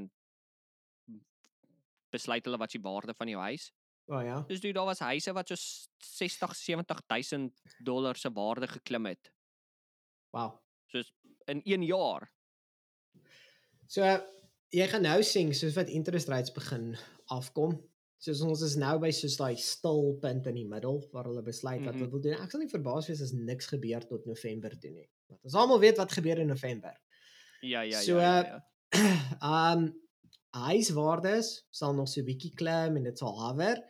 [2.11, 3.71] besluit hulle wat die waarde van jou huis.
[4.09, 4.41] O oh, ja.
[4.47, 5.55] Dus dude, daar was huise wat so
[5.97, 9.31] 60 70000 dollar se waarde geklim het.
[10.29, 10.57] Wow.
[10.85, 11.13] Soos
[11.45, 12.31] in 1 jaar.
[13.87, 14.01] So
[14.69, 17.90] jy gaan nou sien soos wat interest rates begin afkom.
[18.21, 21.79] Soos ons is nou by soos daai stil punt in die middel waar hulle besluit
[21.79, 22.01] wat mm -hmm.
[22.01, 22.43] hulle wil doen.
[22.43, 25.07] Ek sal nie verbaas wees as niks gebeur tot November toe nie.
[25.27, 26.93] Want ons almal weet wat gebeur in November.
[27.61, 28.35] Ja ja so, ja.
[28.43, 28.61] ja,
[28.91, 29.71] ja.
[29.73, 29.89] um
[30.51, 33.81] huiswaardes sal nog so bietjie klim en dit sal hawer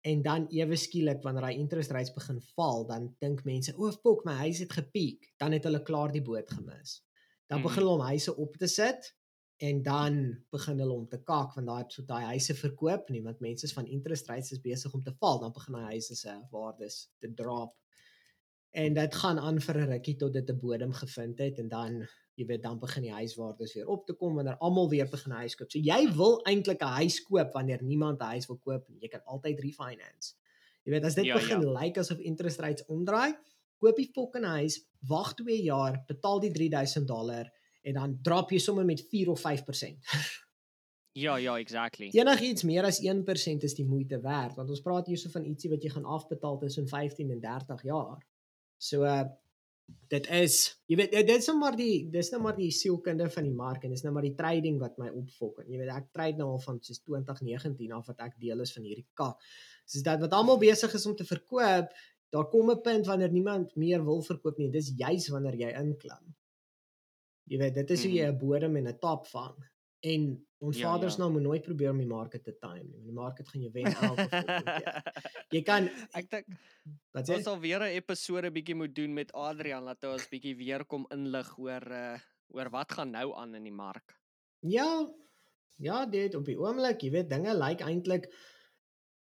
[0.00, 4.24] en dan ewe skielik wanneer daai interest rates begin val, dan dink mense, "O, fok,
[4.24, 7.02] my huis het gepiek." Dan het hulle klaar die boot gemis.
[7.46, 7.66] Dan mm -hmm.
[7.66, 9.14] begin hulle om huise op te sit
[9.60, 10.14] en dan
[10.54, 13.76] begin hulle om te kak want daai so daai huise verkoop nie want mense is
[13.76, 17.32] van interest rates is besig om te val dan begin daai huise se waardes te
[17.42, 17.76] drop
[18.84, 22.02] en dit gaan aan vir 'n rukkie tot dit 'n bodem gevind het en dan
[22.40, 25.56] jy weet dan begin die huiswaardes weer op te kom wanneer almal weer begin huis
[25.58, 25.70] koop.
[25.72, 28.98] So jy wil eintlik 'n huis koop wanneer niemand 'n huis wil koop nie.
[29.00, 30.34] Jy kan altyd refinance.
[30.84, 31.68] Jy weet as dit ja, begin ja.
[31.68, 33.36] lyk like asof interest rates omdraai,
[33.78, 37.50] koop jy fucking huis, wag 2 jaar, betaal die 3000 dollar
[37.82, 40.10] en dan drop jy sommer met 4 of 5%.
[41.24, 42.10] ja, ja, exactly.
[42.12, 45.84] Enigiets meer as 1% is die moeite werd want ons praat hierso van ietsie wat
[45.84, 48.26] jy gaan afbetaal tussen 15 en 30 jaar.
[48.78, 49.24] So uh
[50.10, 50.56] dit is
[50.90, 53.84] jy weet dit is nou maar die dis nou maar die sielkunde van die mark
[53.84, 56.52] en dis nou maar die trading wat my opfok en jy weet ek trade nou
[56.52, 59.42] al van soos 2019 af wat ek deel is van hierdie kak.
[59.90, 61.90] Soos dat wat almal besig is om te verkoop,
[62.30, 64.70] daar kom 'n punt wanneer niemand meer wil verkoop nie.
[64.70, 66.34] Dis juis wanneer jy inklim.
[67.50, 68.34] Jy weet, dit is hoe jy mhm.
[68.34, 69.56] 'n bodem en 'n top vang.
[70.00, 70.22] En
[70.64, 71.20] ons ja, vaders ja.
[71.20, 73.02] nou moet nooit probeer om die market te time nie.
[73.04, 75.00] Die market gaan jou wen elke keer.
[75.54, 76.46] Jy kan ek dink
[77.12, 80.84] wat jy sal weer 'n episode bietjie moet doen met Adrian laat ons bietjie weer
[80.84, 82.18] kom inlig oor uh
[82.50, 84.16] oor wat gaan nou aan in die mark.
[84.66, 85.06] Ja.
[85.80, 88.26] Ja, dit op die oomblik, jy weet, dinge lyk like eintlik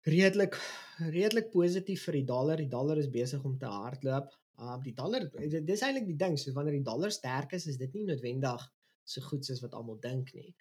[0.07, 0.55] redelik
[0.99, 2.57] redelik positief vir die dollar.
[2.57, 4.32] Die dollar is besig om te hardloop.
[4.60, 7.93] Um die dollar dis eintlik die ding, so wanneer die dollar sterk is, is dit
[7.95, 8.66] nie noodwendig
[9.07, 10.51] so goed soos wat almal dink nie.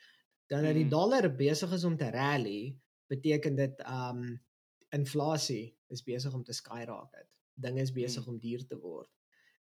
[0.48, 0.94] Dan dat die hmm.
[0.94, 2.76] dollar besig is om te rally,
[3.10, 4.22] beteken dit um
[4.94, 7.26] inflasie is besig om te skyrocket.
[7.58, 8.36] Dinge is besig hmm.
[8.36, 9.10] om duur te word.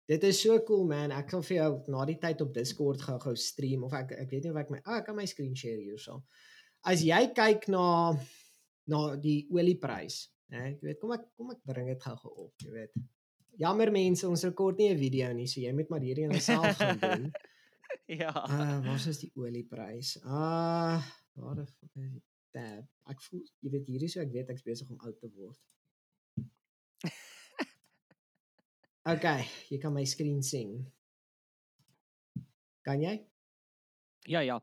[0.09, 1.12] Dit is so cool man.
[1.12, 4.47] Ek gaan vir jou na die tyd op Discord gou-gou stream of ek ek weet
[4.47, 6.22] nie of ek my ah, ek kan my screen share hierso.
[6.89, 8.14] As jy kyk na
[8.89, 12.72] na die olieprys, hè, jy weet kom ek kom ek bring dit gou-gou op, jy
[12.72, 12.95] weet.
[13.59, 16.76] Jammer mense, ons rekord nie 'n video nie, so jy moet maar hierdie aan self
[16.78, 17.24] gaan doen.
[18.22, 18.30] ja.
[18.30, 20.18] Uh, wat is die olieprys?
[20.22, 21.00] Ah, uh,
[21.42, 22.22] waar die fuck is die
[22.54, 22.86] tab?
[23.11, 25.59] Ek voel jy weet hierdie so ek weet ek's besig om oud te word.
[29.09, 30.82] Okay, jy kan my skerm sien.
[32.84, 33.14] Kan jy?
[34.28, 34.59] Ja, ja.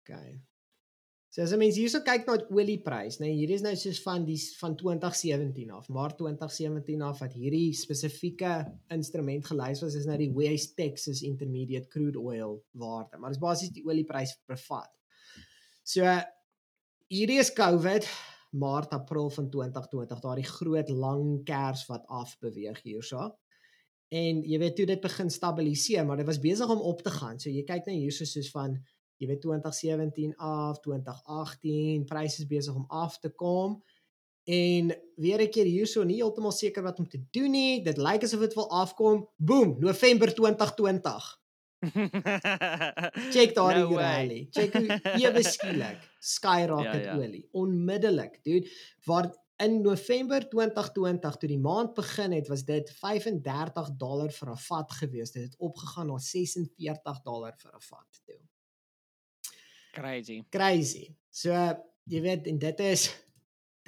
[0.00, 0.38] Okay.
[1.38, 4.34] So as mens hierso kyk na die olieprys, nee, hier is nou soos van die
[4.58, 8.56] van 2017 af, Maart 2017 af wat hierdie spesifieke
[8.96, 13.44] instrument gelys was is nou die West Texas Intermediate Crude Oil waarde, maar dit is
[13.44, 14.90] basies die olieprys bevat.
[15.86, 16.10] So
[17.06, 18.10] hierdie is COVID
[18.58, 23.30] Maart April van 2020, daardie groot lang kers wat af beweeg hierso.
[24.10, 27.38] En jy weet toe dit begin stabiliseer, maar dit was besig om op te gaan.
[27.38, 28.80] So jy kyk nou hierso soos van
[29.18, 33.82] jy weet 2017 af, 2018, pryse is besig om af te kom.
[34.48, 37.82] En weer 'n keer hierso nie heeltemal seker wat om te doen nie.
[37.82, 39.28] Dit lyk asof dit wil afkom.
[39.36, 41.38] Boom, November 2020.
[43.34, 44.48] Check daai no rally.
[44.50, 44.74] Check
[45.24, 47.18] ewe skielik skyrocket ja, ja.
[47.18, 48.70] olie onmiddellik, dude.
[49.04, 49.30] Waar
[49.62, 54.92] in November 2020 toe die maand begin het, was dit 35 dollar vir 'n vat
[55.00, 55.32] gewees.
[55.32, 58.40] Dit het opgegaan na 46 dollar vir 'n vat toe.
[59.98, 60.42] Crazy.
[60.50, 61.06] Crazy.
[61.30, 61.54] So
[62.08, 63.08] jy weet en dit is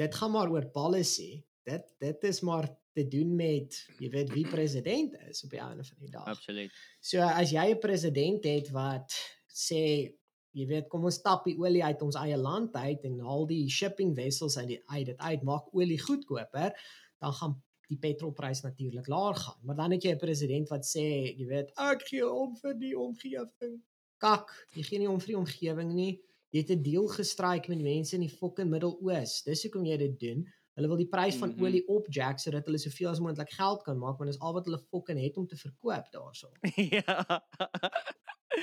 [0.00, 1.42] dit gaan maar oor policy.
[1.66, 5.84] Dit dit is maar te doen met jy weet wie president is op die einde
[5.86, 6.26] van die dag.
[6.32, 6.72] Absoluut.
[7.00, 9.14] So as jy 'n president het wat
[9.46, 10.10] sê
[10.50, 13.68] jy weet kom ons stap die olie uit ons eie land uit en al die
[13.70, 16.74] shipping vessels uit die uit dit uit maak olie goedkoper,
[17.22, 19.58] dan gaan die petrolprys natuurlik laer gaan.
[19.66, 21.06] Maar dan het jy 'n president wat sê,
[21.38, 23.78] jy weet, ek gee om vir die omgewing
[24.20, 26.12] kak, jy gee nie om vir die omgewing nie.
[26.50, 29.42] Jy het 'n deal gestryk met mense in die fucking Midde-Oos.
[29.46, 30.46] Dis hoekom jy dit doen.
[30.74, 31.64] Hulle wil die prys van mm -hmm.
[31.66, 34.78] olie opjack sodat hulle soveel as moontlik geld kan maak want dis al wat hulle
[34.90, 36.48] fucking het om te verkoop daarso.
[36.96, 37.42] ja.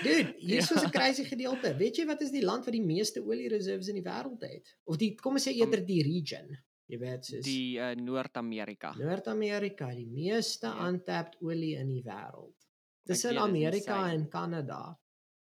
[0.04, 0.82] Dude, hier is ja.
[0.84, 1.76] 'n crazy gedeelte.
[1.76, 4.78] Weet jy wat is die land wat die meeste olie reserves in die wêreld het?
[4.84, 6.58] Of die kom ons sê eerder die region.
[6.88, 8.94] Jy weet soos die uh, Noord-Amerika.
[8.98, 10.88] Noord-Amerika, die meeste Ja.
[10.88, 12.56] untapped olie in die wêreld.
[13.04, 15.00] Tussen weet, dit is Amerika en Kanada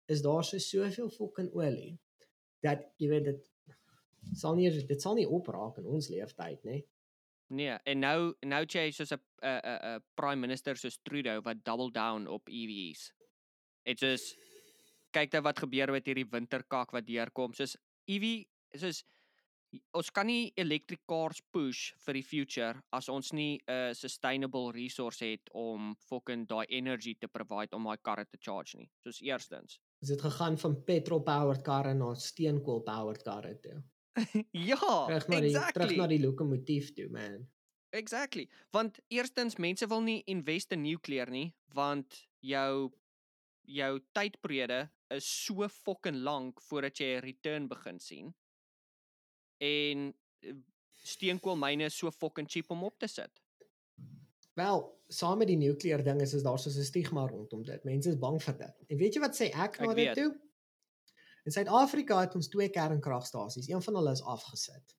[0.07, 1.97] is daar so soveel fucking olie
[2.65, 3.41] dat jy weet dit
[4.33, 6.81] sal nie dit sal nie opraak in ons leeftyd nê.
[7.53, 9.59] Nee, en nou nou jy soos 'n 'n
[9.97, 13.11] 'n prime minister soos Trudeau wat double down op EVs.
[13.85, 14.35] Dit is
[15.13, 17.53] kyk nou wat gebeur met hierdie winterkak wat deurkom.
[17.53, 17.77] Soos
[18.07, 18.45] EV
[18.75, 19.03] soos
[19.93, 25.21] ons kan nie electric cars push vir die future as ons nie 'n sustainable resource
[25.21, 28.89] het om fucking daai energy te provide om daai karre te charge nie.
[29.03, 29.79] Soos eerstens.
[30.05, 33.79] Is dit gegaan van petrol powered karre na steenkool powered karre toe.
[34.69, 35.73] ja, Terug na die exactly.
[35.73, 37.39] terug na die lokomotief toe man.
[37.89, 38.45] Exactly.
[38.69, 42.91] Want eerstens mense wil nie invest in nuclear nie want jou
[43.65, 44.83] jou tydperiode
[45.15, 48.29] is so fucking lank voordat jy 'n return begin sien.
[49.57, 50.13] En
[50.45, 50.53] eh,
[51.01, 53.41] steenkoolmyne is so fucking cheap om op te sit.
[54.55, 57.83] Wel, saam met die nukleêr ding is is daar so 'n stigma rondom dit.
[57.83, 58.83] Mense is bang vir dit.
[58.87, 60.31] En weet jy wat sê ek na Ek dit toe?
[61.45, 63.67] In Suid-Afrika het ons twee kernkragstasies.
[63.69, 64.95] Een van hulle is afgesit.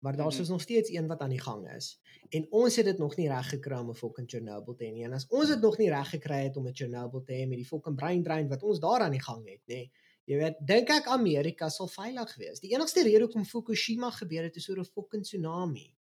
[0.00, 2.00] Maar daar's mm nog steeds een wat aan die gang is.
[2.28, 5.04] En ons het dit nog nie reg gekry om 'n fucking Chernobyl te hê nie.
[5.04, 7.58] En as ons dit nog nie reg gekry het om 'n Chernobyl te hê met
[7.58, 9.90] die fucking brain drain wat ons daar aan die gang het, nê.
[10.24, 12.60] Jy weet, dink ek Amerika sal veilig wees.
[12.60, 15.94] Die enigste rede hoekom Fukushima gebeur het is oor 'n fucking tsunami.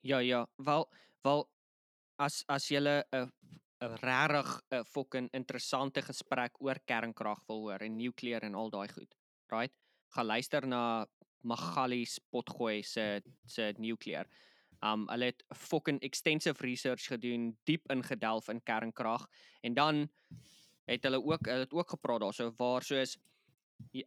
[0.00, 0.46] Ja, ja.
[0.56, 0.88] Wel
[1.22, 1.48] wel
[2.18, 7.96] as as jy 'n 'n regtig 'n fucking interessante gesprek oor kernkrag wil hoor en
[7.96, 9.14] nuclear en al daai goed.
[9.52, 9.72] Right?
[10.14, 11.06] Gaan luister na
[11.42, 14.26] Magali Spotgooi se se nuclear.
[14.82, 19.26] Um hulle het fucking extensive research gedoen, diep ingedelf in kernkrag
[19.62, 20.08] en dan
[20.86, 23.16] het hulle ook hulle het ook gepraat daarso waar soos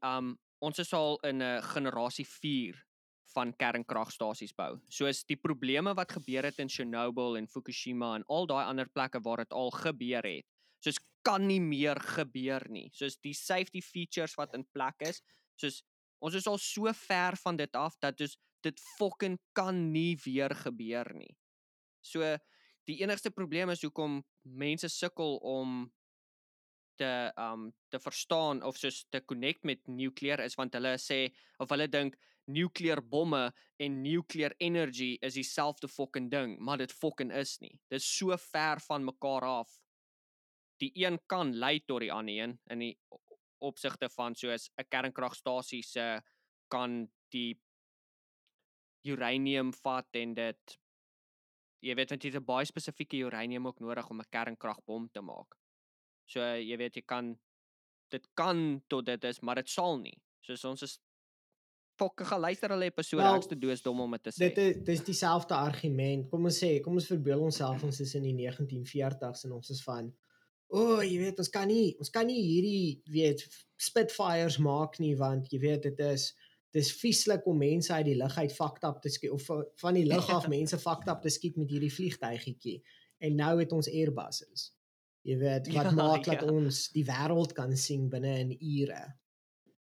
[0.01, 2.89] um ons is al in 'n generasie 4
[3.34, 4.74] van kernkragstasies bou.
[4.90, 9.22] Soos die probleme wat gebeur het in Chernobyl en Fukushima en al daai ander plekke
[9.26, 10.48] waar dit al gebeur het.
[10.84, 12.88] Soos kan nie meer gebeur nie.
[12.96, 15.22] Soos die safety features wat in plek is,
[15.60, 15.84] soos
[16.20, 20.52] ons is al so ver van dit af dat dus dit fucking kan nie weer
[20.66, 21.32] gebeur nie.
[22.04, 22.36] So
[22.90, 25.86] die enigste probleem is hoekom mense sukkel om
[27.00, 31.22] te um te verstaan of soos te connect met nuclear is want hulle sê
[31.64, 32.18] of hulle dink
[32.50, 37.76] nuclear bomme en nuclear energy is dieselfde fucking ding, maar dit fucking is nie.
[37.89, 39.78] Dit is so ver van mekaar af.
[40.82, 42.93] Die een kan lei tot die ander een in die
[43.60, 46.22] opsigte van soos 'n kernkragstasie se
[46.70, 47.60] kan die
[49.08, 50.80] uranium vat en dit
[51.86, 55.22] jy weet want jy het 'n baie spesifieke uranium ook nodig om 'n kernkragbom te
[55.22, 55.56] maak.
[56.26, 57.39] So jy weet jy kan
[58.12, 60.18] dit kan tot dit is, maar dit sal nie.
[60.41, 61.00] Soos ons is
[62.00, 64.47] fokke gaan luister hulle episode Wel, ek's te doosdom om dit te sê.
[64.47, 66.26] Dit is dis dieselfde argument.
[66.32, 69.84] Kom ons sê, kom ons verbeel onsself ons is in die 1940s en ons is
[69.86, 70.08] van
[70.70, 73.41] o, oh, jy weet, ons kan nie ons kan nie hierdie weet
[73.82, 76.28] Spitfires maak nie want jy weet dit is
[76.76, 79.97] dis vieslik om mense uit die lug uit fucked up te skiet of va- van
[79.97, 82.76] die lug af mense fucked up te skiet met hierdie vliegtuigietjie.
[83.26, 84.68] En nou het ons Airbuses.
[85.26, 86.52] Jy weet wat Ja, maak dat ja.
[86.54, 89.02] ons die wêreld kan sien binne in ure.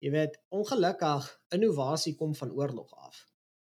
[0.02, 3.20] Jy weet, ongelukkig innovasie kom van oorlog af.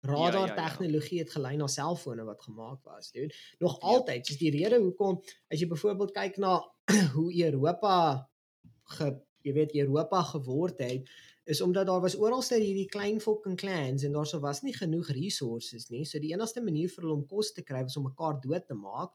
[0.03, 0.55] Radar ja, ja.
[0.57, 3.35] tegnologie het gelei na selfone wat gemaak was, dude.
[3.59, 3.89] Nog Ja.
[3.93, 5.21] altyd, dis die rede hoekom
[5.53, 6.55] as jy byvoorbeeld kyk na
[7.17, 7.93] hoe Europa
[8.97, 9.13] ge
[9.43, 11.09] jy weet Europa geword het,
[11.45, 15.09] is omdat daar was oralste hierdie klein fucking clans en daar sou was nie genoeg
[15.11, 16.05] resources nie.
[16.07, 18.75] So die enigste manier vir hulle om kos te kry was om mekaar dood te
[18.79, 19.11] maak.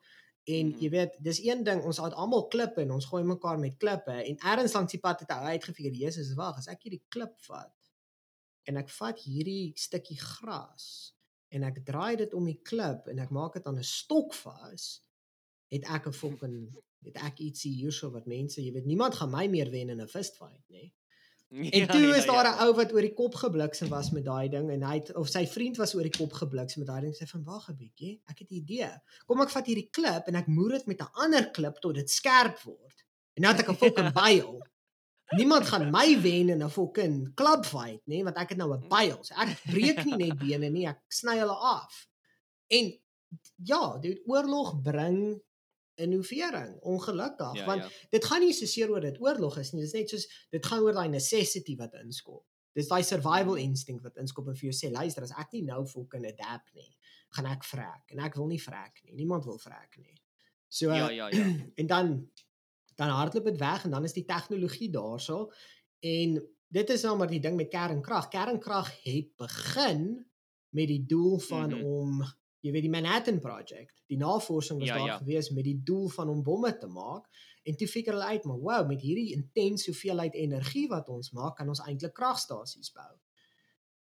[0.47, 3.75] En jy weet, dis een ding, ons het almal klippe en ons gooi mekaar met
[3.81, 7.35] klippe en ergens langs die pad het hy uitgefigure, Jesus, wag, as ek hierdie klip
[7.49, 7.73] vat
[8.67, 10.87] en ek vat hierdie stukkie gras
[11.51, 14.87] en ek draai dit om die klip en ek maak dit aan 'n stok vas,
[15.71, 16.57] het ek 'n fucking
[17.07, 20.07] het ek ietsie hierso wat mense, jy weet, niemand gaan my meer wen in 'n
[20.07, 20.91] fistfight, nê.
[21.77, 24.69] En toe is daar 'n ou wat oor die kop gebliksem was met daai ding
[24.71, 27.15] en hy het of sy vriend was oor die kop gebliksem met daai ding.
[27.15, 28.91] Sy van wag 'n bietjie, ek het 'n idee.
[29.25, 32.09] Kom ek vat hierdie klip en ek moer dit met 'n ander klip tot dit
[32.09, 33.05] skerp word.
[33.35, 34.61] En nou het ek 'n fucking byl.
[35.35, 38.87] Niemand gaan my wen in 'n fucking club fight, nê, want ek het nou 'n
[38.87, 39.23] byl.
[39.23, 42.07] So ek breek nie net bene nie, ek sny hulle af.
[42.67, 42.99] En
[43.55, 45.41] ja, dit oorlog bring
[45.97, 47.89] innovering, ongelukkig, ja, want ja.
[48.13, 49.81] dit gaan nie so seer oor dit oorlog is nie.
[49.83, 52.43] Dit is net soos dit gaan oor daai necessity wat inskop.
[52.77, 55.79] Dis daai survival instinct wat inskop en vir jou sê, luister, as ek nie nou
[55.89, 56.91] fucking adapt nie,
[57.33, 59.15] gaan ek vrek en ek wil nie vrek nie.
[59.17, 60.13] Niemand wil vrek nie.
[60.69, 61.47] So Ja, ja, ja.
[61.75, 62.13] en dan
[62.97, 65.51] dan hardloop dit weg en dan is die tegnologie daarso
[66.01, 66.37] en
[66.69, 68.27] dit is nou maar die ding met kernkrag.
[68.33, 70.25] Kernkrag het begin
[70.73, 71.83] met die doel van Mhm.
[71.85, 72.23] om
[72.67, 74.01] jy weet die Manhattan Project.
[74.11, 75.17] Die navorsing was Ja, daar ja.
[75.21, 77.25] gewees met die doel van om bomme te maak
[77.67, 81.57] en toe figure hulle uit maar wow, met hierdie intense hoeveelheid energie wat ons maak,
[81.57, 83.09] kan ons eintlik kragstasies bou.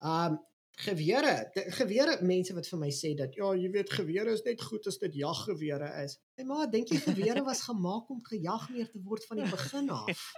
[0.01, 0.39] Um
[0.81, 4.87] gewere, gewere mense wat vir my sê dat ja, jy weet gewere is net goed
[4.87, 6.15] as dit jaggewere is.
[6.39, 9.89] Hey maar dink jy gewere was gemaak om gejag meer te word van die begin
[9.89, 10.23] af?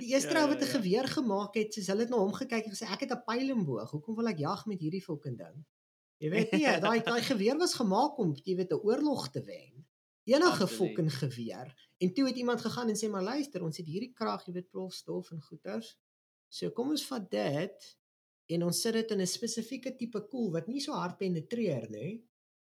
[0.00, 0.72] Die eerste Ja, ou ja, wat 'n ja.
[0.72, 3.50] geweer gemaak het, soos hulle het na hom gekyk en gesê ek het 'n pyl
[3.52, 3.90] en boog.
[3.90, 5.64] Hoekom wil ek jag met hierdie fucking ding?
[6.18, 9.86] Jy weet nie, daai daai geweer was gemaak om jy weet 'n oorlog te wen.
[10.24, 11.74] Enige fucking geweer.
[11.98, 14.70] En toe het iemand gegaan en sê maar luister, ons het hierdie krag, jy weet
[14.70, 15.96] plofstof en goeters.
[16.48, 17.96] So kom ons vat dit
[18.48, 22.24] en ons sit dit in 'n spesifieke tipe koel wat nie so hard penetreer nie.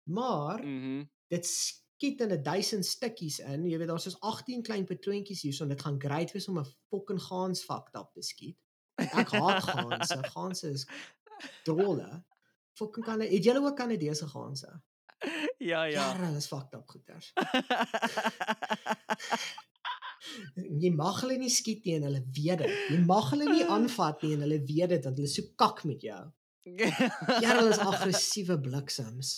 [0.07, 1.03] Maar Mhm.
[1.29, 3.65] dit skiet in 'n duisend stukkies in.
[3.69, 6.65] Jy weet daar's soos 18 klein patroontjies hierso en dit gaan great wees om 'n
[6.89, 8.57] fucking gaans fucked up te skiet.
[8.97, 10.23] Ek haat gaanse.
[10.35, 10.85] Gaanse is
[11.63, 12.23] drolle.
[12.79, 14.71] Fucking kan het julle ook Kanadese gaanse?
[15.59, 16.05] Ja, Ja, ja.
[16.17, 17.33] hulle is fucked up goeters.
[20.81, 22.73] Jy mag hulle nie skiet nie en hulle weet dit.
[22.93, 26.01] Jy mag hulle nie aanvat nie en hulle weet dit want hulle so kak met
[26.05, 26.19] jou.
[26.77, 29.31] Ja, hulle is aggressiewe bliksems.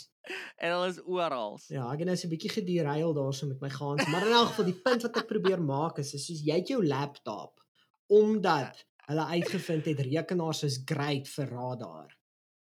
[0.57, 1.57] en hulle is oral.
[1.71, 4.47] Ja, ek het nou so 'n bietjie gederail daarso met my gaans, maar in elk
[4.53, 7.59] geval die punt wat ek probeer maak is, is soos jy het jou laptop
[8.07, 12.07] omdat hulle uitgevind het rekenaars is great vir radar.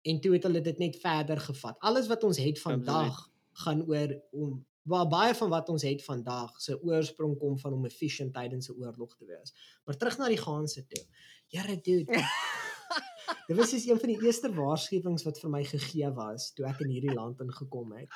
[0.03, 1.77] En toe het hulle dit net verder gevat.
[1.79, 6.61] Alles wat ons het vandag gaan oor om waar baie van wat ons het vandag
[6.61, 9.53] se oorsprong kom van om efficient tydens 'n oorlog te wees.
[9.85, 11.05] Maar terug na die gaanse toe.
[11.47, 12.13] Here dude.
[13.47, 16.81] Dit was is een van die eerste waarskuwings wat vir my gegee was toe ek
[16.81, 18.09] in hierdie land ingekom het.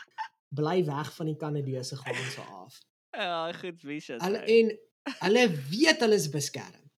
[0.49, 2.81] Bly weg van die Kanadese gaanse af.
[3.11, 4.23] Ja, goed vicious.
[4.23, 4.79] Hulle en
[5.21, 6.91] hulle weet hulle is beskerm.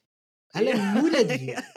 [0.55, 0.93] Hulle Ja.
[0.93, 1.73] moet dit weet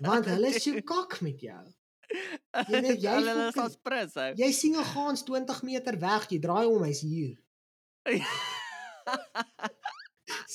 [0.00, 1.64] want hulle is so kak met jou.
[2.70, 4.14] jy weet, jy hulle is as prins.
[4.38, 7.34] Jy sien 'n gaans 20 meter weg, jy draai om, hy's hier.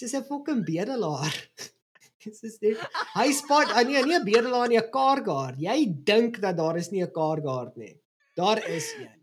[0.02, 1.36] Dis 'n fucking bedelaar.
[2.22, 2.78] Dis net
[3.16, 5.58] hy spot ah, nee, nie 'n bedelaar nie, 'n car guard.
[5.60, 5.78] Jy
[6.12, 7.96] dink dat daar is nie 'n car guard nie.
[8.36, 9.18] Daar is een.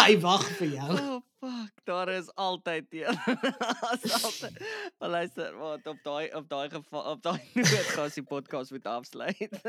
[0.00, 0.92] hy wag vir jou.
[1.00, 3.16] Oh fuck, daar is altyd een.
[3.80, 4.60] Daar's altyd.
[4.98, 8.86] Maar luister, wat op daai op daai geval op daai noot gaan die podcast moet
[8.86, 9.60] afsluit.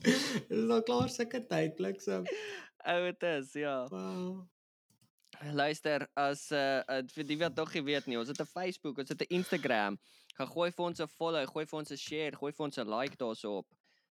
[0.48, 2.24] Dis al klaar sulke tyd bliksem.
[2.88, 3.76] Ou dit is, ja.
[3.92, 4.46] Wow.
[5.52, 8.98] Luister, as uh, uh vir die wat nog nie weet nie, ons het 'n Facebook,
[8.98, 9.98] ons het 'n Instagram.
[10.36, 12.88] Gaan gooi vir ons 'n follow, gooi vir ons 'n share, gooi vir ons 'n
[12.88, 13.66] like daarsoop.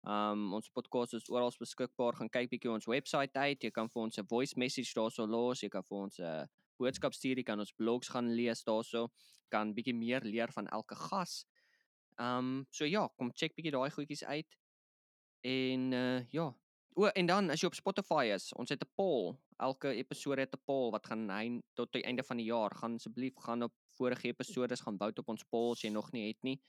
[0.05, 2.17] Um ons podcast is oral beskikbaar.
[2.17, 3.63] Gaan kyk bietjie ons webwerf uit.
[3.63, 5.61] Jy kan vir ons 'n voice message daarso los.
[5.61, 7.37] Jy kan vir ons 'n boodskap stuur.
[7.37, 9.09] Jy kan ons blogs gaan lees daarso.
[9.51, 11.45] Kan bietjie meer leer van elke gas.
[12.19, 14.57] Um so ja, kom check bietjie daai goedjies uit.
[15.41, 16.55] En uh ja.
[16.95, 19.37] O, en dan as jy op Spotify is, ons het 'n poll.
[19.57, 22.75] Elke episode het 'n poll wat gaan hy tot die einde van die jaar.
[22.75, 26.29] Gaan asseblief gaan op vorige episodes gaan bou op ons poll as jy nog nie
[26.29, 26.61] het nie.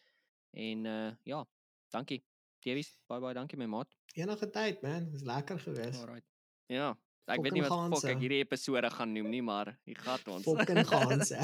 [0.51, 1.45] En uh ja,
[1.89, 2.23] dankie.
[2.59, 3.95] Davies, bye bye, dankie my maat.
[4.13, 5.97] Enige tyd man, dis lekker gewees.
[5.97, 6.27] Alright.
[6.65, 6.97] Ja.
[7.31, 10.43] Ek weet nie wat fok ek hierdie episode gaan noem nie, maar hier gaan ons.
[10.43, 11.39] Fucking gaanse.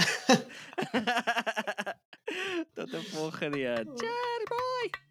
[2.78, 3.86] tot 'n volgende.
[3.96, 5.06] Cheers, bye.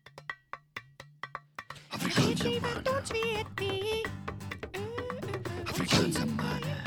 [2.26, 4.02] Afrikaanse manne.
[5.70, 6.85] Afrikaanse manne.